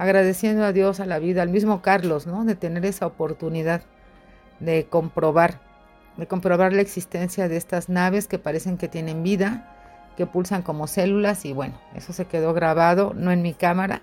Agradeciendo 0.00 0.64
a 0.64 0.72
Dios, 0.72 0.98
a 0.98 1.04
la 1.04 1.18
vida, 1.18 1.42
al 1.42 1.50
mismo 1.50 1.82
Carlos, 1.82 2.26
¿no? 2.26 2.46
De 2.46 2.54
tener 2.54 2.86
esa 2.86 3.06
oportunidad 3.06 3.82
de 4.58 4.86
comprobar, 4.86 5.60
de 6.16 6.26
comprobar 6.26 6.72
la 6.72 6.80
existencia 6.80 7.48
de 7.48 7.58
estas 7.58 7.90
naves 7.90 8.26
que 8.26 8.38
parecen 8.38 8.78
que 8.78 8.88
tienen 8.88 9.22
vida, 9.22 9.76
que 10.16 10.24
pulsan 10.24 10.62
como 10.62 10.86
células 10.86 11.44
y 11.44 11.52
bueno, 11.52 11.78
eso 11.94 12.14
se 12.14 12.24
quedó 12.24 12.54
grabado, 12.54 13.12
no 13.14 13.30
en 13.30 13.42
mi 13.42 13.52
cámara, 13.52 14.00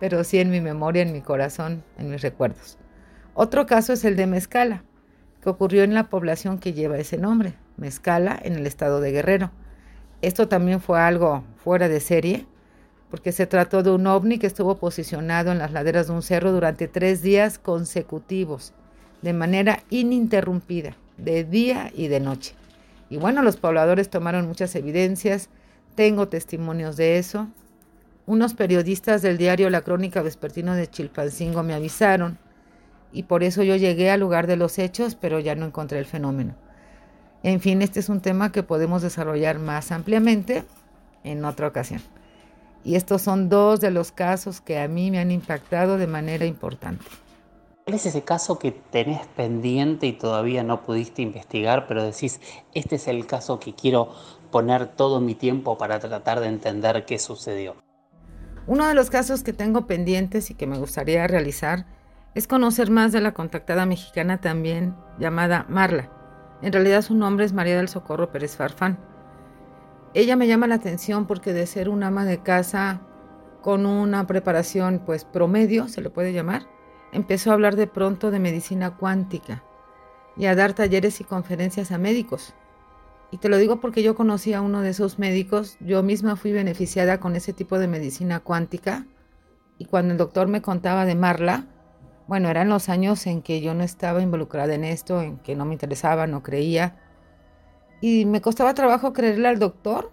pero 0.00 0.24
sí 0.24 0.40
en 0.40 0.50
mi 0.50 0.60
memoria, 0.60 1.02
en 1.02 1.12
mi 1.12 1.20
corazón, 1.20 1.84
en 1.96 2.10
mis 2.10 2.22
recuerdos. 2.22 2.76
Otro 3.34 3.66
caso 3.66 3.92
es 3.92 4.04
el 4.04 4.16
de 4.16 4.26
Mezcala, 4.26 4.82
que 5.44 5.48
ocurrió 5.48 5.84
en 5.84 5.94
la 5.94 6.08
población 6.08 6.58
que 6.58 6.72
lleva 6.72 6.98
ese 6.98 7.18
nombre, 7.18 7.54
Mezcala, 7.76 8.36
en 8.42 8.54
el 8.54 8.66
estado 8.66 9.00
de 9.00 9.12
Guerrero. 9.12 9.52
Esto 10.22 10.48
también 10.48 10.80
fue 10.80 11.00
algo 11.00 11.44
fuera 11.54 11.88
de 11.88 12.00
serie, 12.00 12.48
porque 13.10 13.32
se 13.32 13.46
trató 13.46 13.82
de 13.82 13.90
un 13.90 14.06
ovni 14.06 14.38
que 14.38 14.46
estuvo 14.46 14.76
posicionado 14.76 15.50
en 15.50 15.58
las 15.58 15.72
laderas 15.72 16.06
de 16.06 16.12
un 16.12 16.22
cerro 16.22 16.52
durante 16.52 16.88
tres 16.88 17.22
días 17.22 17.58
consecutivos, 17.58 18.72
de 19.22 19.32
manera 19.32 19.82
ininterrumpida, 19.90 20.96
de 21.18 21.44
día 21.44 21.90
y 21.94 22.08
de 22.08 22.20
noche. 22.20 22.54
Y 23.10 23.16
bueno, 23.16 23.42
los 23.42 23.56
pobladores 23.56 24.08
tomaron 24.08 24.46
muchas 24.46 24.74
evidencias, 24.76 25.48
tengo 25.96 26.28
testimonios 26.28 26.96
de 26.96 27.18
eso. 27.18 27.48
Unos 28.26 28.54
periodistas 28.54 29.22
del 29.22 29.38
diario 29.38 29.68
La 29.70 29.80
Crónica 29.80 30.22
Vespertino 30.22 30.76
de 30.76 30.88
Chilpancingo 30.88 31.64
me 31.64 31.74
avisaron 31.74 32.38
y 33.12 33.24
por 33.24 33.42
eso 33.42 33.64
yo 33.64 33.74
llegué 33.74 34.10
al 34.10 34.20
lugar 34.20 34.46
de 34.46 34.56
los 34.56 34.78
hechos, 34.78 35.16
pero 35.16 35.40
ya 35.40 35.56
no 35.56 35.66
encontré 35.66 35.98
el 35.98 36.06
fenómeno. 36.06 36.54
En 37.42 37.60
fin, 37.60 37.82
este 37.82 37.98
es 37.98 38.08
un 38.08 38.20
tema 38.20 38.52
que 38.52 38.62
podemos 38.62 39.02
desarrollar 39.02 39.58
más 39.58 39.90
ampliamente 39.90 40.62
en 41.24 41.44
otra 41.44 41.66
ocasión. 41.66 42.00
Y 42.84 42.94
estos 42.96 43.22
son 43.22 43.48
dos 43.48 43.80
de 43.80 43.90
los 43.90 44.12
casos 44.12 44.60
que 44.60 44.78
a 44.78 44.88
mí 44.88 45.10
me 45.10 45.18
han 45.18 45.30
impactado 45.30 45.98
de 45.98 46.06
manera 46.06 46.46
importante. 46.46 47.04
¿Cuál 47.84 47.96
es 47.96 48.06
ese 48.06 48.22
caso 48.22 48.58
que 48.58 48.70
tenés 48.72 49.26
pendiente 49.28 50.06
y 50.06 50.12
todavía 50.12 50.62
no 50.62 50.82
pudiste 50.82 51.22
investigar, 51.22 51.86
pero 51.86 52.04
decís, 52.04 52.40
este 52.72 52.96
es 52.96 53.08
el 53.08 53.26
caso 53.26 53.58
que 53.58 53.74
quiero 53.74 54.14
poner 54.50 54.86
todo 54.86 55.20
mi 55.20 55.34
tiempo 55.34 55.76
para 55.76 55.98
tratar 55.98 56.40
de 56.40 56.46
entender 56.46 57.04
qué 57.04 57.18
sucedió? 57.18 57.76
Uno 58.66 58.86
de 58.86 58.94
los 58.94 59.10
casos 59.10 59.42
que 59.42 59.52
tengo 59.52 59.86
pendientes 59.86 60.50
y 60.50 60.54
que 60.54 60.66
me 60.66 60.78
gustaría 60.78 61.26
realizar 61.26 61.86
es 62.34 62.46
conocer 62.46 62.90
más 62.90 63.10
de 63.12 63.20
la 63.20 63.32
contactada 63.32 63.86
mexicana 63.86 64.40
también 64.40 64.94
llamada 65.18 65.66
Marla. 65.68 66.10
En 66.62 66.72
realidad 66.72 67.02
su 67.02 67.14
nombre 67.14 67.44
es 67.44 67.52
María 67.52 67.76
del 67.76 67.88
Socorro 67.88 68.30
Pérez 68.30 68.56
Farfán. 68.56 69.09
Ella 70.12 70.34
me 70.36 70.48
llama 70.48 70.66
la 70.66 70.74
atención 70.74 71.26
porque 71.26 71.52
de 71.52 71.66
ser 71.66 71.88
una 71.88 72.08
ama 72.08 72.24
de 72.24 72.42
casa 72.42 73.00
con 73.62 73.86
una 73.86 74.26
preparación 74.26 75.02
pues 75.04 75.24
promedio, 75.24 75.88
se 75.88 76.00
le 76.00 76.10
puede 76.10 76.32
llamar, 76.32 76.66
empezó 77.12 77.50
a 77.50 77.54
hablar 77.54 77.76
de 77.76 77.86
pronto 77.86 78.30
de 78.30 78.40
medicina 78.40 78.96
cuántica 78.96 79.62
y 80.36 80.46
a 80.46 80.54
dar 80.54 80.72
talleres 80.72 81.20
y 81.20 81.24
conferencias 81.24 81.92
a 81.92 81.98
médicos. 81.98 82.54
Y 83.30 83.38
te 83.38 83.48
lo 83.48 83.58
digo 83.58 83.80
porque 83.80 84.02
yo 84.02 84.16
conocí 84.16 84.52
a 84.52 84.62
uno 84.62 84.82
de 84.82 84.90
esos 84.90 85.20
médicos, 85.20 85.76
yo 85.80 86.02
misma 86.02 86.34
fui 86.34 86.50
beneficiada 86.50 87.20
con 87.20 87.36
ese 87.36 87.52
tipo 87.52 87.78
de 87.78 87.86
medicina 87.86 88.40
cuántica 88.40 89.06
y 89.78 89.84
cuando 89.84 90.12
el 90.12 90.18
doctor 90.18 90.48
me 90.48 90.62
contaba 90.62 91.04
de 91.04 91.14
Marla, 91.14 91.66
bueno, 92.26 92.48
eran 92.48 92.68
los 92.68 92.88
años 92.88 93.26
en 93.26 93.42
que 93.42 93.60
yo 93.60 93.74
no 93.74 93.82
estaba 93.84 94.22
involucrada 94.22 94.74
en 94.74 94.84
esto, 94.84 95.20
en 95.20 95.38
que 95.38 95.56
no 95.56 95.64
me 95.64 95.74
interesaba, 95.74 96.26
no 96.26 96.42
creía. 96.42 96.96
Y 98.00 98.24
me 98.24 98.40
costaba 98.40 98.74
trabajo 98.74 99.12
creerle 99.12 99.48
al 99.48 99.58
doctor. 99.58 100.12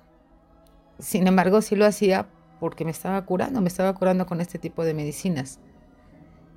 Sin 0.99 1.27
embargo, 1.27 1.61
sí 1.61 1.75
lo 1.75 1.85
hacía 1.85 2.27
porque 2.59 2.85
me 2.85 2.91
estaba 2.91 3.23
curando, 3.25 3.61
me 3.61 3.67
estaba 3.67 3.93
curando 3.93 4.25
con 4.25 4.41
este 4.41 4.59
tipo 4.59 4.83
de 4.83 4.93
medicinas. 4.93 5.59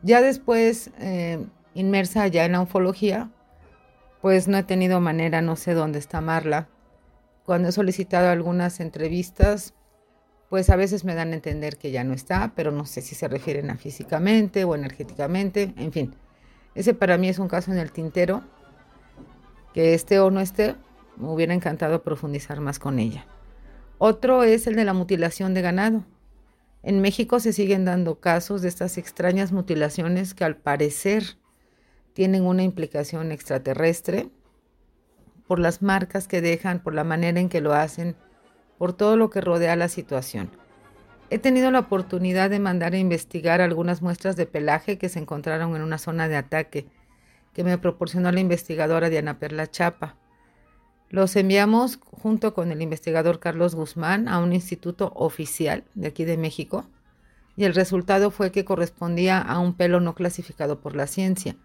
Ya 0.03 0.23
después, 0.23 0.91
eh, 0.99 1.45
inmersa 1.75 2.27
ya 2.27 2.45
en 2.45 2.53
la 2.53 2.61
oncología, 2.61 3.31
pues 4.23 4.49
no 4.49 4.59
he 4.59 4.63
tenido 4.63 5.01
manera, 5.01 5.43
no 5.43 5.57
sé 5.57 5.75
dónde 5.75 5.99
está 5.99 6.21
Marla. 6.21 6.69
Cuando 7.45 7.69
he 7.69 7.73
solicitado 7.73 8.29
algunas 8.29 8.81
entrevistas, 8.81 9.75
pues 10.49 10.69
a 10.69 10.77
veces 10.77 11.05
me 11.05 11.15
dan 11.15 11.33
a 11.33 11.37
entender 11.37 11.77
que 11.77 11.91
ya 11.91 12.05
no 12.05 12.13
está, 12.13 12.53
pero 12.55 12.71
no 12.73 12.85
sé 12.85 13.03
si 13.03 13.15
se 13.15 13.29
refieren 13.29 13.71
a 13.71 13.77
físicamente 13.77 14.65
o 14.65 14.75
energéticamente, 14.75 15.73
en 15.77 15.93
fin. 15.93 16.15
Ese 16.75 16.95
para 16.95 17.19
mí 17.19 17.29
es 17.29 17.39
un 17.39 17.49
caso 17.49 17.73
en 17.73 17.79
el 17.79 17.93
tintero, 17.93 18.43
que 19.73 19.95
esté 19.95 20.19
o 20.19 20.31
no 20.31 20.41
esté, 20.41 20.77
me 21.17 21.29
hubiera 21.29 21.55
encantado 21.55 22.03
profundizar 22.03 22.61
más 22.61 22.79
con 22.79 22.99
ella. 22.99 23.27
Otro 23.99 24.45
es 24.45 24.67
el 24.67 24.77
de 24.77 24.85
la 24.85 24.95
mutilación 24.95 25.55
de 25.55 25.63
ganado. 25.63 26.05
En 26.83 27.01
México 27.01 27.41
se 27.41 27.53
siguen 27.53 27.85
dando 27.85 28.21
casos 28.21 28.63
de 28.63 28.69
estas 28.69 28.97
extrañas 28.97 29.53
mutilaciones 29.53 30.35
que 30.35 30.45
al 30.45 30.57
parecer 30.57 31.37
tienen 32.15 32.45
una 32.45 32.63
implicación 32.63 33.33
extraterrestre 33.33 34.31
por 35.47 35.59
las 35.59 35.83
marcas 35.83 36.29
que 36.29 36.41
dejan, 36.41 36.83
por 36.83 36.95
la 36.95 37.05
manera 37.05 37.41
en 37.41 37.49
que 37.49 37.61
lo 37.61 37.75
hacen, 37.75 38.17
por 38.79 38.93
todo 38.93 39.17
lo 39.17 39.31
que 39.31 39.41
rodea 39.41 39.77
la 39.77 39.89
situación. 39.89 40.51
He 41.29 41.39
tenido 41.39 41.71
la 41.71 41.81
oportunidad 41.81 42.51
de 42.51 42.59
mandar 42.59 42.95
a 42.95 42.99
investigar 42.99 43.61
algunas 43.61 44.01
muestras 44.03 44.37
de 44.37 44.47
pelaje 44.47 44.97
que 44.97 45.09
se 45.09 45.19
encontraron 45.19 45.77
en 45.77 45.83
una 45.83 45.99
zona 45.99 46.29
de 46.29 46.37
ataque 46.37 46.87
que 47.53 47.65
me 47.65 47.79
proporcionó 47.79 48.33
la 48.33 48.41
investigadora 48.41 49.11
Diana 49.11 49.39
Perla 49.39 49.67
Chapa. 49.67 50.17
Los 51.11 51.35
enviamos 51.35 51.99
junto 52.03 52.55
con 52.55 52.71
el 52.71 52.83
investigador 52.83 53.41
Carlos 53.41 53.75
Guzmán 53.75 54.29
a 54.29 54.39
un 54.39 54.53
instituto 54.53 55.13
oficial 55.17 55.83
de 55.95 56.07
aquí 56.07 56.25
de 56.25 56.37
México 56.37 56.87
y 57.57 57.65
el 57.65 57.75
resultado 57.75 58.31
fue 58.31 58.53
que 58.53 58.65
correspondía 58.65 59.41
a 59.41 59.59
un 59.59 59.75
pelo 59.75 59.99
no 59.99 60.15
clasificado 60.15 60.81
por 60.81 60.95
la 60.95 61.09
ciencia. 61.09 61.57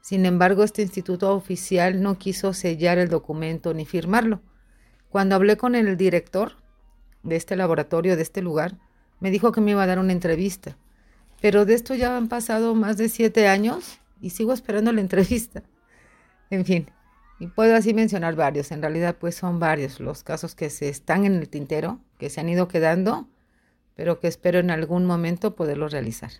Sin 0.00 0.24
embargo, 0.26 0.62
este 0.62 0.82
instituto 0.82 1.34
oficial 1.34 2.00
no 2.00 2.18
quiso 2.18 2.54
sellar 2.54 2.98
el 2.98 3.08
documento 3.08 3.74
ni 3.74 3.84
firmarlo. 3.84 4.42
Cuando 5.08 5.34
hablé 5.34 5.56
con 5.56 5.74
el 5.74 5.96
director 5.96 6.52
de 7.24 7.34
este 7.34 7.56
laboratorio, 7.56 8.14
de 8.14 8.22
este 8.22 8.42
lugar, 8.42 8.78
me 9.18 9.32
dijo 9.32 9.50
que 9.50 9.60
me 9.60 9.72
iba 9.72 9.82
a 9.82 9.86
dar 9.88 9.98
una 9.98 10.12
entrevista. 10.12 10.78
Pero 11.40 11.66
de 11.66 11.74
esto 11.74 11.96
ya 11.96 12.16
han 12.16 12.28
pasado 12.28 12.76
más 12.76 12.96
de 12.96 13.08
siete 13.08 13.48
años 13.48 13.98
y 14.20 14.30
sigo 14.30 14.52
esperando 14.52 14.92
la 14.92 15.00
entrevista. 15.02 15.64
En 16.48 16.64
fin, 16.64 16.90
y 17.38 17.46
puedo 17.46 17.76
así 17.76 17.94
mencionar 17.94 18.34
varios. 18.34 18.72
En 18.72 18.82
realidad, 18.82 19.16
pues 19.18 19.36
son 19.36 19.58
varios 19.58 20.00
los 20.00 20.22
casos 20.22 20.54
que 20.54 20.70
se 20.70 20.88
están 20.88 21.24
en 21.24 21.36
el 21.36 21.48
tintero, 21.48 22.00
que 22.18 22.30
se 22.30 22.40
han 22.40 22.48
ido 22.48 22.68
quedando, 22.68 23.26
pero 23.94 24.20
que 24.20 24.28
espero 24.28 24.58
en 24.58 24.70
algún 24.70 25.06
momento 25.06 25.54
poderlos 25.54 25.92
realizar. 25.92 26.30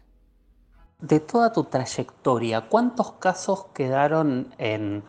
De 1.00 1.21
toda 1.21 1.52
tu 1.52 1.64
trayectoria, 1.64 2.69
¿cuántos 2.69 3.12
casos 3.12 3.67
quedaron 3.73 4.52
en 4.59 5.05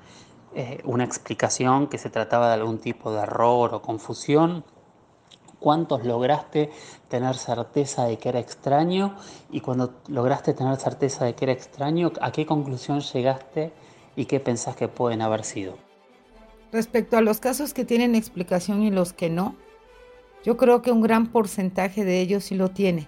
eh, 0.53 0.81
una 0.83 1.03
explicación 1.03 1.87
que 1.87 1.97
se 1.97 2.11
trataba 2.11 2.47
de 2.47 2.53
algún 2.53 2.77
tipo 2.77 3.11
de 3.11 3.21
error 3.21 3.73
o 3.73 3.81
confusión? 3.81 4.63
¿Cuántos 5.59 6.05
lograste 6.05 6.69
tener 7.07 7.35
certeza 7.35 8.05
de 8.05 8.17
que 8.17 8.29
era 8.29 8.39
extraño? 8.39 9.15
Y 9.49 9.61
cuando 9.61 10.01
lograste 10.07 10.53
tener 10.53 10.77
certeza 10.77 11.25
de 11.25 11.33
que 11.33 11.45
era 11.45 11.53
extraño, 11.53 12.11
¿a 12.21 12.31
qué 12.31 12.45
conclusión 12.45 13.01
llegaste 13.01 13.73
y 14.19 14.25
qué 14.25 14.41
pensás 14.41 14.75
que 14.75 14.89
pueden 14.89 15.21
haber 15.21 15.45
sido? 15.45 15.77
Respecto 16.73 17.15
a 17.15 17.21
los 17.21 17.39
casos 17.39 17.73
que 17.73 17.85
tienen 17.85 18.15
explicación 18.15 18.83
y 18.83 18.91
los 18.91 19.13
que 19.13 19.29
no, 19.29 19.55
yo 20.43 20.57
creo 20.57 20.81
que 20.81 20.91
un 20.91 20.99
gran 20.99 21.27
porcentaje 21.27 22.03
de 22.03 22.19
ellos 22.19 22.43
sí 22.43 22.55
lo 22.55 22.67
tiene 22.67 23.07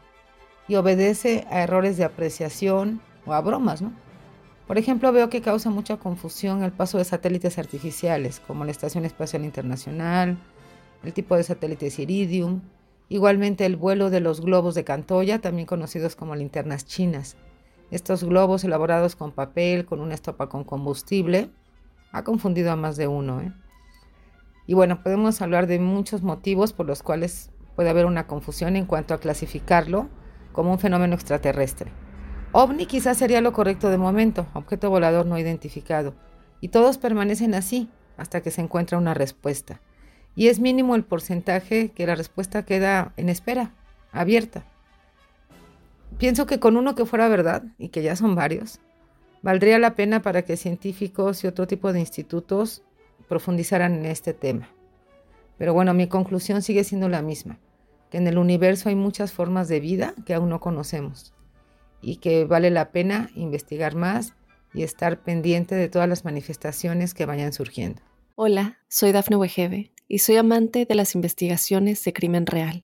y 0.70 0.76
obedece 0.76 1.46
a 1.50 1.64
errores 1.64 1.98
de 1.98 2.06
apreciación 2.06 3.02
o 3.26 3.34
a 3.34 3.42
bromas, 3.42 3.82
¿no? 3.82 3.92
Por 4.68 4.78
ejemplo, 4.78 5.12
veo 5.12 5.30
que 5.30 5.42
causa 5.42 5.70
mucha 5.70 5.98
confusión 5.98 6.64
el 6.64 6.72
paso 6.72 6.98
de 6.98 7.04
satélites 7.04 7.58
artificiales, 7.58 8.40
como 8.40 8.64
la 8.64 8.72
Estación 8.72 9.04
Espacial 9.04 9.44
Internacional, 9.44 10.38
el 11.04 11.12
tipo 11.12 11.36
de 11.36 11.44
satélites 11.44 12.00
Iridium, 12.00 12.62
igualmente 13.10 13.66
el 13.66 13.76
vuelo 13.76 14.10
de 14.10 14.22
los 14.22 14.40
globos 14.40 14.76
de 14.76 14.86
Cantoya, 14.86 15.40
también 15.40 15.66
conocidos 15.66 16.16
como 16.16 16.36
linternas 16.36 16.86
chinas. 16.86 17.36
Estos 17.92 18.24
globos 18.24 18.64
elaborados 18.64 19.16
con 19.16 19.32
papel, 19.32 19.86
con 19.86 20.00
una 20.00 20.16
estopa 20.16 20.48
con 20.48 20.64
combustible, 20.64 21.52
ha 22.12 22.24
confundido 22.24 22.72
a 22.72 22.76
más 22.76 22.98
de 22.98 23.08
uno. 23.08 23.42
¿eh? 23.42 23.52
Y 24.66 24.74
bueno, 24.74 25.04
podemos 25.04 25.42
hablar 25.42 25.68
de 25.68 25.80
muchos 25.80 26.24
motivos 26.24 26.72
por 26.72 26.86
los 26.86 27.04
cuales 27.04 27.52
puede 27.76 27.90
haber 27.90 28.06
una 28.06 28.28
confusión 28.28 28.76
en 28.76 28.86
cuanto 28.86 29.14
a 29.14 29.20
clasificarlo 29.20 30.10
como 30.54 30.72
un 30.72 30.80
fenómeno 30.80 31.16
extraterrestre. 31.16 31.92
OVNI 32.54 32.86
quizás 32.86 33.18
sería 33.18 33.42
lo 33.42 33.54
correcto 33.54 33.90
de 33.90 33.98
momento, 33.98 34.46
objeto 34.54 34.90
volador 34.90 35.26
no 35.26 35.38
identificado, 35.38 36.14
y 36.60 36.70
todos 36.70 36.98
permanecen 36.98 37.54
así 37.56 37.90
hasta 38.18 38.42
que 38.42 38.52
se 38.52 38.62
encuentra 38.62 38.98
una 38.98 39.14
respuesta. 39.14 39.82
Y 40.36 40.48
es 40.48 40.60
mínimo 40.60 40.96
el 40.96 41.04
porcentaje 41.04 41.92
que 41.92 42.06
la 42.06 42.16
respuesta 42.16 42.64
queda 42.64 43.14
en 43.18 43.30
espera, 43.30 43.74
abierta. 44.12 44.66
Pienso 46.22 46.46
que 46.46 46.60
con 46.60 46.78
uno 46.78 46.94
que 46.94 47.08
fuera 47.08 47.28
verdad, 47.30 47.64
y 47.80 47.90
que 47.90 48.04
ya 48.04 48.16
son 48.16 48.36
varios, 48.36 48.80
valdría 49.42 49.80
la 49.80 49.96
pena 49.96 50.22
para 50.22 50.44
que 50.44 50.56
científicos 50.56 51.44
y 51.44 51.48
otro 51.48 51.66
tipo 51.66 51.92
de 51.92 52.00
institutos 52.00 52.84
profundizaran 53.28 53.96
en 53.96 54.06
este 54.06 54.36
tema. 54.36 54.70
Pero 55.58 55.74
bueno, 55.74 55.96
mi 55.96 56.06
conclusión 56.06 56.62
sigue 56.62 56.84
siendo 56.84 57.10
la 57.10 57.24
misma, 57.24 57.58
que 58.12 58.20
en 58.20 58.28
el 58.28 58.38
universo 58.38 58.90
hay 58.90 58.94
muchas 58.94 59.32
formas 59.32 59.68
de 59.68 59.80
vida 59.80 60.14
que 60.24 60.36
aún 60.36 60.50
no 60.50 60.60
conocemos 60.60 61.34
y 62.04 62.18
que 62.18 62.46
vale 62.46 62.70
la 62.70 62.92
pena 62.92 63.32
investigar 63.34 63.96
más 63.96 64.36
y 64.76 64.84
estar 64.84 65.24
pendiente 65.24 65.74
de 65.74 65.90
todas 65.90 66.08
las 66.08 66.24
manifestaciones 66.24 67.16
que 67.16 67.26
vayan 67.26 67.52
surgiendo. 67.52 68.00
Hola, 68.36 68.78
soy 68.90 69.12
Dafne 69.12 69.38
Wegebe 69.38 69.92
y 70.08 70.20
soy 70.20 70.36
amante 70.36 70.86
de 70.86 70.94
las 70.94 71.16
investigaciones 71.16 72.04
de 72.04 72.14
crimen 72.14 72.46
real. 72.46 72.84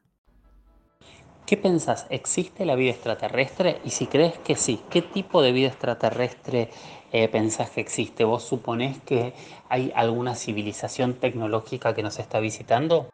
¿Qué 1.51 1.57
pensás? 1.57 2.05
¿Existe 2.09 2.65
la 2.65 2.75
vida 2.75 2.91
extraterrestre? 2.91 3.81
Y 3.83 3.89
si 3.89 4.07
crees 4.07 4.37
que 4.37 4.55
sí, 4.55 4.79
¿qué 4.89 5.01
tipo 5.01 5.41
de 5.41 5.51
vida 5.51 5.67
extraterrestre 5.67 6.69
eh, 7.11 7.27
pensás 7.27 7.71
que 7.71 7.81
existe? 7.81 8.23
¿Vos 8.23 8.43
suponés 8.43 8.99
que 9.01 9.33
hay 9.67 9.91
alguna 9.93 10.35
civilización 10.35 11.15
tecnológica 11.15 11.93
que 11.93 12.03
nos 12.03 12.19
está 12.19 12.39
visitando? 12.39 13.09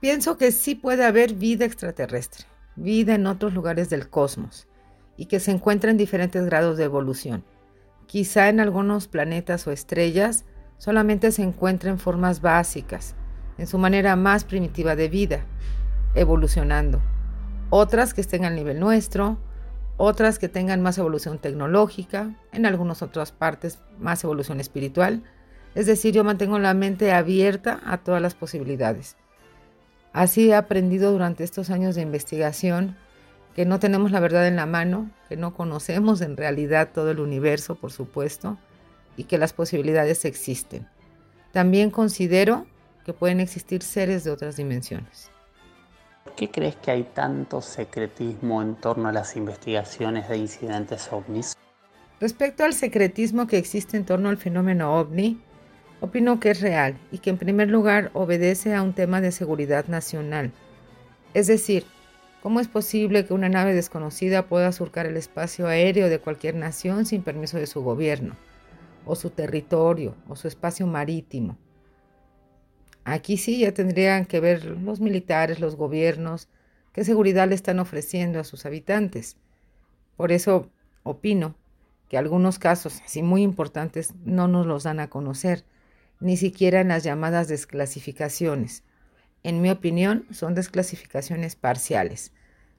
Pienso 0.00 0.36
que 0.36 0.52
sí 0.52 0.74
puede 0.74 1.06
haber 1.06 1.32
vida 1.32 1.64
extraterrestre, 1.64 2.44
vida 2.76 3.14
en 3.14 3.26
otros 3.26 3.54
lugares 3.54 3.88
del 3.88 4.10
cosmos, 4.10 4.68
y 5.16 5.24
que 5.24 5.40
se 5.40 5.50
encuentra 5.50 5.90
en 5.90 5.96
diferentes 5.96 6.44
grados 6.44 6.76
de 6.76 6.84
evolución. 6.84 7.42
Quizá 8.06 8.50
en 8.50 8.60
algunos 8.60 9.08
planetas 9.08 9.66
o 9.66 9.70
estrellas 9.70 10.44
solamente 10.76 11.32
se 11.32 11.42
encuentren 11.42 11.98
formas 11.98 12.42
básicas, 12.42 13.14
en 13.56 13.66
su 13.66 13.78
manera 13.78 14.14
más 14.14 14.44
primitiva 14.44 14.94
de 14.94 15.08
vida, 15.08 15.46
evolucionando. 16.14 17.00
Otras 17.70 18.14
que 18.14 18.20
estén 18.20 18.44
al 18.44 18.54
nivel 18.54 18.80
nuestro, 18.80 19.38
otras 19.96 20.38
que 20.38 20.48
tengan 20.48 20.82
más 20.82 20.98
evolución 20.98 21.38
tecnológica, 21.38 22.34
en 22.52 22.66
algunas 22.66 23.02
otras 23.02 23.32
partes 23.32 23.78
más 23.98 24.24
evolución 24.24 24.60
espiritual. 24.60 25.22
Es 25.74 25.86
decir, 25.86 26.12
yo 26.14 26.24
mantengo 26.24 26.58
la 26.58 26.74
mente 26.74 27.12
abierta 27.12 27.80
a 27.84 27.98
todas 27.98 28.20
las 28.20 28.34
posibilidades. 28.34 29.16
Así 30.12 30.50
he 30.50 30.54
aprendido 30.54 31.12
durante 31.12 31.44
estos 31.44 31.70
años 31.70 31.94
de 31.94 32.02
investigación 32.02 32.96
que 33.54 33.64
no 33.64 33.78
tenemos 33.78 34.10
la 34.10 34.20
verdad 34.20 34.46
en 34.46 34.56
la 34.56 34.66
mano, 34.66 35.10
que 35.28 35.36
no 35.36 35.54
conocemos 35.54 36.20
en 36.20 36.36
realidad 36.36 36.90
todo 36.92 37.10
el 37.10 37.20
universo, 37.20 37.74
por 37.76 37.92
supuesto, 37.92 38.58
y 39.16 39.24
que 39.24 39.38
las 39.38 39.52
posibilidades 39.52 40.24
existen. 40.24 40.88
También 41.52 41.90
considero 41.90 42.66
que 43.04 43.12
pueden 43.12 43.40
existir 43.40 43.82
seres 43.82 44.24
de 44.24 44.30
otras 44.30 44.56
dimensiones. 44.56 45.31
¿Por 46.24 46.34
qué 46.34 46.50
crees 46.50 46.76
que 46.76 46.90
hay 46.90 47.02
tanto 47.02 47.60
secretismo 47.60 48.62
en 48.62 48.76
torno 48.76 49.08
a 49.08 49.12
las 49.12 49.36
investigaciones 49.36 50.28
de 50.28 50.36
incidentes 50.36 51.12
ovnis? 51.12 51.56
Respecto 52.20 52.64
al 52.64 52.74
secretismo 52.74 53.48
que 53.48 53.58
existe 53.58 53.96
en 53.96 54.04
torno 54.04 54.28
al 54.28 54.36
fenómeno 54.36 54.98
ovni, 54.98 55.40
opino 56.00 56.38
que 56.38 56.50
es 56.50 56.60
real 56.60 56.96
y 57.10 57.18
que 57.18 57.30
en 57.30 57.38
primer 57.38 57.68
lugar 57.68 58.10
obedece 58.14 58.74
a 58.74 58.82
un 58.82 58.92
tema 58.92 59.20
de 59.20 59.32
seguridad 59.32 59.86
nacional. 59.88 60.52
Es 61.34 61.48
decir, 61.48 61.84
¿cómo 62.42 62.60
es 62.60 62.68
posible 62.68 63.24
que 63.24 63.34
una 63.34 63.48
nave 63.48 63.74
desconocida 63.74 64.46
pueda 64.46 64.70
surcar 64.70 65.06
el 65.06 65.16
espacio 65.16 65.66
aéreo 65.66 66.08
de 66.08 66.20
cualquier 66.20 66.54
nación 66.54 67.06
sin 67.06 67.22
permiso 67.22 67.56
de 67.58 67.66
su 67.66 67.82
gobierno, 67.82 68.36
o 69.04 69.16
su 69.16 69.30
territorio, 69.30 70.14
o 70.28 70.36
su 70.36 70.46
espacio 70.46 70.86
marítimo? 70.86 71.56
Aquí 73.04 73.36
sí 73.36 73.58
ya 73.58 73.72
tendrían 73.74 74.26
que 74.26 74.38
ver 74.38 74.64
los 74.64 75.00
militares, 75.00 75.58
los 75.58 75.74
gobiernos, 75.76 76.48
qué 76.92 77.04
seguridad 77.04 77.48
le 77.48 77.56
están 77.56 77.80
ofreciendo 77.80 78.38
a 78.38 78.44
sus 78.44 78.64
habitantes. 78.64 79.36
Por 80.16 80.30
eso 80.30 80.70
opino 81.02 81.56
que 82.08 82.16
algunos 82.16 82.58
casos 82.58 83.00
así 83.04 83.22
muy 83.22 83.42
importantes 83.42 84.14
no 84.24 84.46
nos 84.46 84.66
los 84.66 84.84
dan 84.84 85.00
a 85.00 85.10
conocer, 85.10 85.64
ni 86.20 86.36
siquiera 86.36 86.80
en 86.80 86.88
las 86.88 87.02
llamadas 87.02 87.48
desclasificaciones. 87.48 88.84
En 89.42 89.60
mi 89.60 89.70
opinión, 89.70 90.26
son 90.30 90.54
desclasificaciones 90.54 91.56
parciales. 91.56 92.32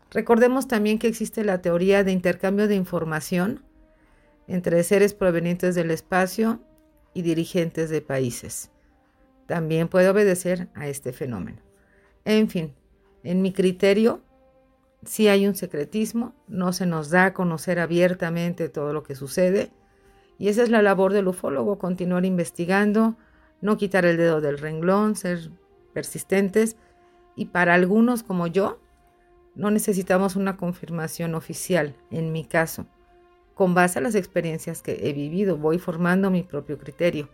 Recordemos 0.09 0.69
también 0.69 0.99
que 0.99 1.07
existe 1.07 1.43
la 1.43 1.61
teoría 1.61 2.05
de 2.05 2.13
intercambio 2.13 2.69
de 2.69 2.75
información 2.75 3.65
entre 4.47 4.83
seres 4.83 5.13
provenientes 5.13 5.75
del 5.75 5.91
espacio 5.91 6.61
y 7.13 7.23
dirigentes 7.23 7.89
de 7.89 8.01
países 8.01 8.69
también 9.47 9.87
puede 9.87 10.09
obedecer 10.09 10.69
a 10.73 10.87
este 10.87 11.13
fenómeno. 11.13 11.61
En 12.25 12.49
fin, 12.49 12.73
en 13.23 13.41
mi 13.41 13.53
criterio, 13.53 14.21
si 15.05 15.27
hay 15.27 15.47
un 15.47 15.55
secretismo, 15.55 16.33
no 16.47 16.73
se 16.73 16.85
nos 16.85 17.09
da 17.09 17.25
a 17.25 17.33
conocer 17.33 17.79
abiertamente 17.79 18.69
todo 18.69 18.93
lo 18.93 19.03
que 19.03 19.15
sucede, 19.15 19.71
y 20.37 20.47
esa 20.47 20.63
es 20.63 20.69
la 20.69 20.81
labor 20.81 21.13
del 21.13 21.27
ufólogo, 21.27 21.77
continuar 21.77 22.25
investigando 22.25 23.17
no 23.63 23.77
quitar 23.77 24.05
el 24.05 24.17
dedo 24.17 24.41
del 24.41 24.57
renglón, 24.57 25.15
ser 25.15 25.49
persistentes 25.93 26.75
y 27.33 27.45
para 27.45 27.73
algunos 27.73 28.21
como 28.21 28.45
yo, 28.45 28.81
no 29.55 29.71
necesitamos 29.71 30.35
una 30.35 30.57
confirmación 30.57 31.33
oficial, 31.33 31.95
en 32.11 32.33
mi 32.33 32.43
caso. 32.43 32.87
Con 33.53 33.73
base 33.73 33.99
a 33.99 34.01
las 34.01 34.15
experiencias 34.15 34.81
que 34.81 35.07
he 35.07 35.13
vivido, 35.13 35.57
voy 35.57 35.79
formando 35.79 36.29
mi 36.29 36.43
propio 36.43 36.77
criterio. 36.77 37.29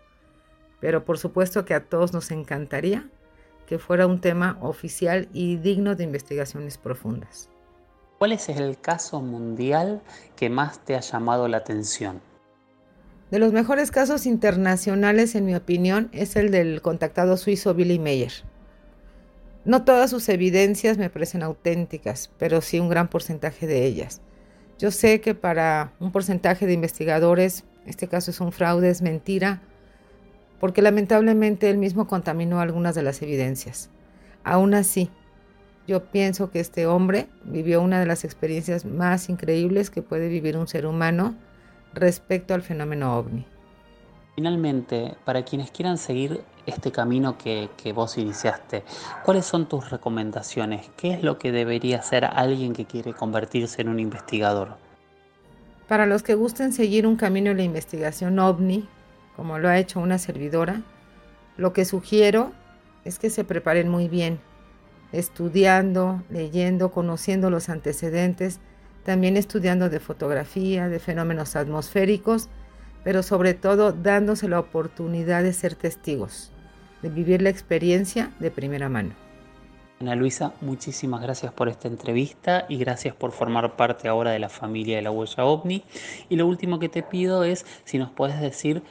Pero 0.79 1.05
por 1.05 1.17
supuesto 1.17 1.65
que 1.65 1.73
a 1.73 1.85
todos 1.85 2.13
nos 2.13 2.31
encantaría 2.31 3.09
que 3.67 3.79
fuera 3.79 4.07
un 4.07 4.19
tema 4.19 4.57
oficial 4.61 5.29
y 5.33 5.57
digno 5.57 5.95
de 5.95 6.03
investigaciones 6.03 6.77
profundas. 6.77 7.49
¿Cuál 8.17 8.31
es 8.31 8.49
el 8.49 8.79
caso 8.79 9.21
mundial 9.21 10.01
que 10.35 10.49
más 10.49 10.79
te 10.79 10.95
ha 10.95 11.01
llamado 11.01 11.47
la 11.47 11.57
atención? 11.57 12.21
De 13.31 13.39
los 13.39 13.53
mejores 13.53 13.91
casos 13.91 14.25
internacionales, 14.25 15.35
en 15.35 15.45
mi 15.45 15.55
opinión, 15.55 16.09
es 16.13 16.35
el 16.35 16.49
del 16.49 16.81
contactado 16.81 17.37
suizo 17.37 17.75
Billy 17.75 17.99
Meyer. 17.99 18.33
No 19.65 19.83
todas 19.83 20.09
sus 20.09 20.27
evidencias 20.29 20.97
me 20.97 21.11
parecen 21.11 21.43
auténticas, 21.43 22.31
pero 22.39 22.61
sí 22.61 22.79
un 22.79 22.89
gran 22.89 23.07
porcentaje 23.07 23.67
de 23.67 23.85
ellas. 23.85 24.21
Yo 24.79 24.89
sé 24.89 25.21
que 25.21 25.35
para 25.35 25.93
un 25.99 26.11
porcentaje 26.11 26.65
de 26.65 26.73
investigadores 26.73 27.65
este 27.85 28.07
caso 28.07 28.31
es 28.31 28.39
un 28.39 28.51
fraude, 28.51 28.89
es 28.89 29.01
mentira, 29.01 29.61
porque 30.59 30.81
lamentablemente 30.81 31.69
él 31.69 31.77
mismo 31.77 32.07
contaminó 32.07 32.59
algunas 32.59 32.95
de 32.95 33.03
las 33.03 33.21
evidencias. 33.21 33.89
Aún 34.43 34.73
así, 34.73 35.09
yo 35.87 36.05
pienso 36.05 36.51
que 36.51 36.59
este 36.59 36.85
hombre 36.85 37.27
vivió 37.43 37.81
una 37.81 37.99
de 37.99 38.05
las 38.05 38.23
experiencias 38.23 38.85
más 38.85 39.29
increíbles 39.29 39.89
que 39.89 40.01
puede 40.01 40.27
vivir 40.27 40.57
un 40.57 40.67
ser 40.67 40.85
humano 40.85 41.35
respecto 41.93 42.53
al 42.53 42.61
fenómeno 42.61 43.17
ovni. 43.17 43.45
Finalmente, 44.35 45.15
para 45.25 45.43
quienes 45.43 45.71
quieran 45.71 45.97
seguir 45.97 46.41
este 46.65 46.91
camino 46.91 47.37
que, 47.37 47.69
vos 47.93 48.17
iniciaste, 48.17 48.83
¿cuáles 49.25 49.45
son 49.45 49.67
tus 49.67 49.89
recomendaciones? 49.89 50.89
¿Qué 50.95 51.11
es 51.11 51.23
lo 51.23 51.39
que 51.39 51.51
debería 51.51 51.97
hacer 51.99 52.23
alguien 52.23 52.73
que 52.73 52.85
quiere 52.85 53.13
convertirse 53.13 53.81
en 53.81 53.89
un 53.89 53.99
investigador? 53.99 54.77
Para 55.87 56.05
los 56.05 56.21
que 56.21 56.35
gusten 56.35 56.71
seguir 56.71 57.07
un 57.07 57.15
camino 57.15 57.51
en 57.51 57.57
la 57.57 57.63
investigación 57.63 58.37
ovni, 58.39 58.87
como 59.39 59.58
lo 59.58 59.69
ha 59.69 59.78
hecho 59.78 60.02
una 60.02 60.17
servidora, 60.17 60.82
lo 61.56 61.71
que 61.71 61.86
sugiero 61.86 62.52
es 63.06 63.19
que 63.19 63.30
se 63.30 63.45
preparen 63.45 63.88
muy 63.88 64.10
bien, 64.10 64.41
estudiando, 65.13 66.21
leyendo, 66.30 66.91
conociendo 66.91 67.49
los 67.49 67.69
antecedentes, 67.69 68.60
también 69.06 69.38
estudiando 69.38 69.89
de 69.89 70.02
fotografía, 70.02 70.89
de 70.89 70.99
fenómenos 70.99 71.56
atmosféricos, 71.56 72.49
pero 73.06 73.23
sobre 73.23 73.54
todo 73.54 73.93
dándose 73.93 74.49
la 74.49 74.60
oportunidad 74.60 75.41
de 75.41 75.54
ser 75.54 75.73
testigos, 75.73 76.52
de 77.02 77.08
vivir 77.08 77.41
la 77.41 77.49
experiencia 77.49 78.34
de 78.41 78.52
primera 78.52 78.89
mano. 78.89 79.15
Ana 80.02 80.15
Luisa, 80.15 80.54
muchísimas 80.62 81.21
gracias 81.21 81.52
por 81.52 81.67
esta 81.67 81.89
entrevista 81.89 82.65
y 82.69 82.78
gracias 82.78 83.13
por 83.15 83.34
formar 83.34 83.75
parte 83.75 84.08
ahora 84.08 84.32
de 84.32 84.39
la 84.39 84.47
familia 84.47 84.95
de 84.95 85.02
la 85.02 85.12
huella 85.12 85.43
ovni. 85.43 85.84
Y 86.30 86.38
lo 86.38 86.47
último 86.47 86.80
que 86.80 86.88
te 86.88 87.04
pido 87.04 87.43
es 87.43 87.65
si 87.84 87.97
nos 87.97 88.10
puedes 88.10 88.39
decir 88.39 88.82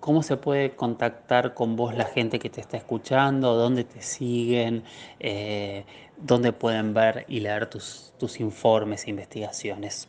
cómo 0.00 0.22
se 0.22 0.36
puede 0.36 0.76
contactar 0.76 1.54
con 1.54 1.76
vos 1.76 1.94
la 1.94 2.04
gente 2.04 2.38
que 2.38 2.50
te 2.50 2.60
está 2.60 2.76
escuchando, 2.76 3.54
dónde 3.54 3.84
te 3.84 4.02
siguen, 4.02 4.84
eh, 5.20 5.84
dónde 6.16 6.52
pueden 6.52 6.94
ver 6.94 7.24
y 7.28 7.40
leer 7.40 7.66
tus, 7.66 8.12
tus 8.18 8.40
informes 8.40 9.06
e 9.06 9.10
investigaciones. 9.10 10.08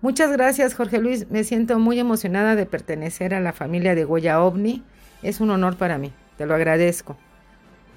Muchas 0.00 0.32
gracias, 0.32 0.74
Jorge 0.74 0.98
Luis. 0.98 1.30
Me 1.30 1.44
siento 1.44 1.78
muy 1.78 1.98
emocionada 1.98 2.56
de 2.56 2.66
pertenecer 2.66 3.34
a 3.34 3.40
la 3.40 3.52
familia 3.52 3.94
de 3.94 4.04
Goya 4.04 4.42
OVNI. 4.42 4.82
Es 5.22 5.40
un 5.40 5.50
honor 5.50 5.76
para 5.76 5.98
mí. 5.98 6.12
Te 6.38 6.46
lo 6.46 6.54
agradezco. 6.54 7.18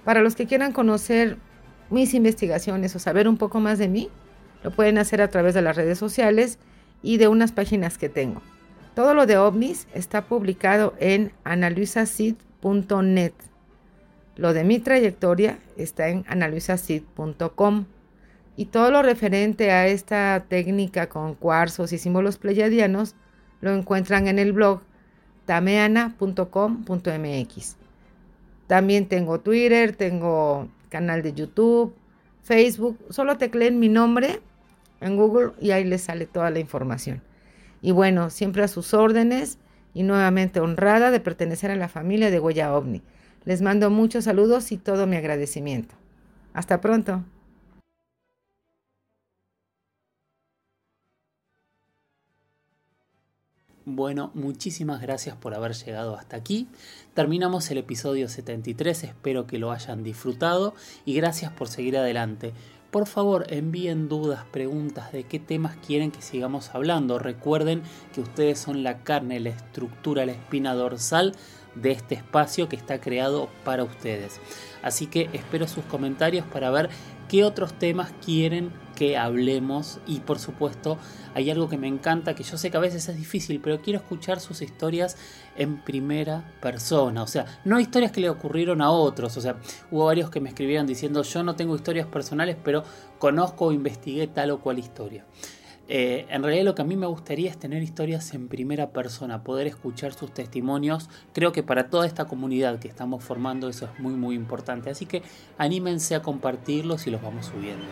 Para 0.04 0.22
los 0.22 0.36
que 0.36 0.46
quieran 0.46 0.74
conocer 0.74 1.38
mis 1.89 2.13
investigaciones 2.13 2.96
o 2.96 3.00
saber 3.00 3.30
un 3.30 3.38
poco 3.38 3.62
más 3.62 3.80
de 3.80 3.88
mí, 3.88 4.10
lo 4.63 4.72
pueden 4.72 4.98
hacer 4.98 5.22
a 5.22 5.30
través 5.30 5.54
de 5.54 5.62
las 5.62 5.76
redes 5.76 5.98
sociales 5.98 6.60
y 7.02 7.17
de 7.17 7.28
unas 7.28 7.52
páginas 7.52 7.98
que 7.98 8.10
tengo. 8.10 8.41
Todo 8.95 9.13
lo 9.15 9.25
de 9.25 9.38
ovnis 9.38 9.88
está 9.93 10.25
publicado 10.25 10.93
en 10.99 11.32
analuisacid.net. 11.43 13.34
Lo 14.36 14.53
de 14.53 14.63
mi 14.63 14.79
trayectoria 14.79 15.60
está 15.77 16.10
en 16.10 16.25
analuisacid.com. 16.27 17.86
Y 18.56 18.65
todo 18.65 18.91
lo 18.91 19.01
referente 19.01 19.71
a 19.71 19.88
esta 19.88 20.45
técnica 20.47 21.10
con 21.10 21.34
cuarzos 21.34 21.91
y 21.91 21.97
símbolos 21.97 22.38
pleyadianos 22.38 23.15
lo 23.62 23.73
encuentran 23.73 24.27
en 24.27 24.38
el 24.38 24.53
blog 24.53 24.82
tameana.com.mx. 25.45 27.77
También 28.67 29.08
tengo 29.08 29.39
Twitter, 29.39 29.95
tengo 29.95 30.67
canal 30.89 31.23
de 31.23 31.34
YouTube, 31.34 31.95
Facebook. 32.43 32.99
Solo 33.10 33.38
tecleen 33.38 33.79
mi 33.79 33.89
nombre 33.89 34.39
en 35.01 35.17
Google 35.17 35.53
y 35.60 35.71
ahí 35.71 35.84
les 35.84 36.03
sale 36.03 36.27
toda 36.27 36.51
la 36.51 36.60
información. 36.60 37.23
Y 37.84 37.91
bueno, 37.91 38.30
siempre 38.30 38.63
a 38.63 38.69
sus 38.69 38.93
órdenes 38.93 39.58
y 39.93 40.04
nuevamente 40.04 40.62
honrada 40.62 41.12
de 41.12 41.19
pertenecer 41.19 41.69
a 41.69 41.76
la 41.76 41.89
familia 41.89 42.32
de 42.32 42.39
Huella 42.39 42.74
OVNI. 42.74 43.04
Les 43.43 43.62
mando 43.62 43.89
muchos 43.89 44.24
saludos 44.24 44.72
y 44.72 44.78
todo 44.78 45.06
mi 45.06 45.17
agradecimiento. 45.17 45.93
Hasta 46.54 46.80
pronto. 46.80 47.26
Bueno, 53.86 54.32
muchísimas 54.34 55.02
gracias 55.02 55.36
por 55.36 55.54
haber 55.54 55.74
llegado 55.74 56.15
hasta 56.15 56.38
aquí. 56.38 56.69
Terminamos 57.13 57.69
el 57.69 57.80
episodio 57.80 58.30
73, 58.30 59.04
espero 59.04 59.46
que 59.46 59.58
lo 59.58 59.74
hayan 59.74 60.04
disfrutado 60.04 60.74
y 61.04 61.15
gracias 61.15 61.52
por 61.52 61.67
seguir 61.67 61.98
adelante. 61.98 62.54
Por 62.93 63.08
favor, 63.08 63.47
envíen 63.49 64.08
dudas, 64.08 64.45
preguntas 64.51 65.12
de 65.12 65.23
qué 65.23 65.39
temas 65.39 65.75
quieren 65.77 66.12
que 66.12 66.21
sigamos 66.21 66.75
hablando. 66.75 67.17
Recuerden 67.17 67.82
que 68.13 68.21
ustedes 68.21 68.60
son 68.60 68.84
la 68.84 68.99
carne, 68.99 69.39
la 69.39 69.49
estructura, 69.49 70.27
la 70.27 70.34
espina 70.34 70.75
dorsal 70.75 71.34
de 71.73 71.89
este 71.89 72.13
espacio 72.13 72.69
que 72.69 72.75
está 72.75 73.01
creado 73.01 73.49
para 73.63 73.84
ustedes. 73.84 74.39
Así 74.84 75.08
que 75.08 75.27
espero 75.34 75.67
sus 75.67 75.84
comentarios 75.86 76.45
para 76.45 76.69
ver 76.69 76.91
qué 77.29 77.43
otros 77.43 77.73
temas 77.73 78.13
quieren 78.23 78.71
que 78.95 79.17
hablemos 79.17 79.99
y 80.06 80.19
por 80.19 80.38
supuesto 80.38 80.99
hay 81.34 81.49
algo 81.49 81.67
que 81.67 81.79
me 81.79 81.88
encanta 81.88 82.36
que 82.36 82.43
yo 82.43 82.60
sé 82.60 82.69
que 82.69 82.77
a 82.77 82.82
veces 82.82 83.10
es 83.10 83.17
difícil 83.17 83.60
pero 83.60 83.82
quiero 83.82 83.97
escuchar 83.97 84.39
sus 84.39 84.62
historias 84.62 85.17
en 85.56 85.78
primera 85.78 86.44
persona 86.62 87.24
o 87.24 87.28
sea 87.28 87.46
no 87.66 87.80
historias 87.80 88.12
que 88.12 88.22
le 88.22 88.30
ocurrieron 88.30 88.82
a 88.82 88.89
otros 88.89 89.38
o 89.38 89.42
sea 89.42 89.58
hubo 89.92 90.06
varios 90.06 90.30
que 90.30 90.39
me 90.39 90.50
escribieron 90.50 90.88
diciendo 90.88 91.24
yo 91.24 91.44
no 91.44 91.56
tengo 91.56 91.76
historias 91.76 92.08
personales 92.08 92.58
pero 92.63 92.84
conozco 93.20 93.66
o 93.66 93.72
investigué 93.72 94.28
tal 94.28 94.52
o 94.52 94.60
cual 94.60 94.80
historia 94.80 95.26
eh, 95.89 96.26
en 96.30 96.44
realidad 96.44 96.63
lo 96.63 96.76
que 96.76 96.82
a 96.82 96.86
mí 96.86 96.96
me 96.96 97.08
gustaría 97.08 97.50
es 97.50 97.58
tener 97.58 97.84
historias 97.84 98.34
en 98.34 98.48
primera 98.48 98.92
persona, 98.92 99.44
poder 99.44 99.68
escuchar 99.68 100.13
sus 100.13 100.34
testimonios. 100.34 101.10
Creo 101.34 101.52
que 101.52 101.62
para 101.62 101.89
toda 101.89 102.06
esta 102.06 102.26
comunidad 102.26 102.80
que 102.80 102.88
estamos 102.88 103.24
formando 103.24 103.68
eso 103.68 103.86
es 103.86 104.00
muy 104.00 104.13
muy 104.13 104.36
importante. 104.36 104.89
Así 104.89 105.06
que 105.06 105.24
anímense 105.58 106.16
a 106.16 106.22
compartirlos 106.22 107.06
y 107.08 107.12
los 107.12 107.22
vamos 107.22 107.48
subiendo. 107.48 107.86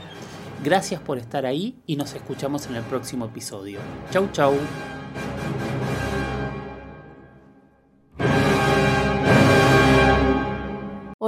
Gracias 0.64 1.02
por 1.02 1.18
estar 1.18 1.46
ahí 1.46 1.76
y 1.86 1.96
nos 1.96 2.14
escuchamos 2.14 2.68
en 2.68 2.76
el 2.76 2.84
próximo 2.84 3.26
episodio. 3.26 3.80
Chau 4.12 4.30
chau. 4.32 4.54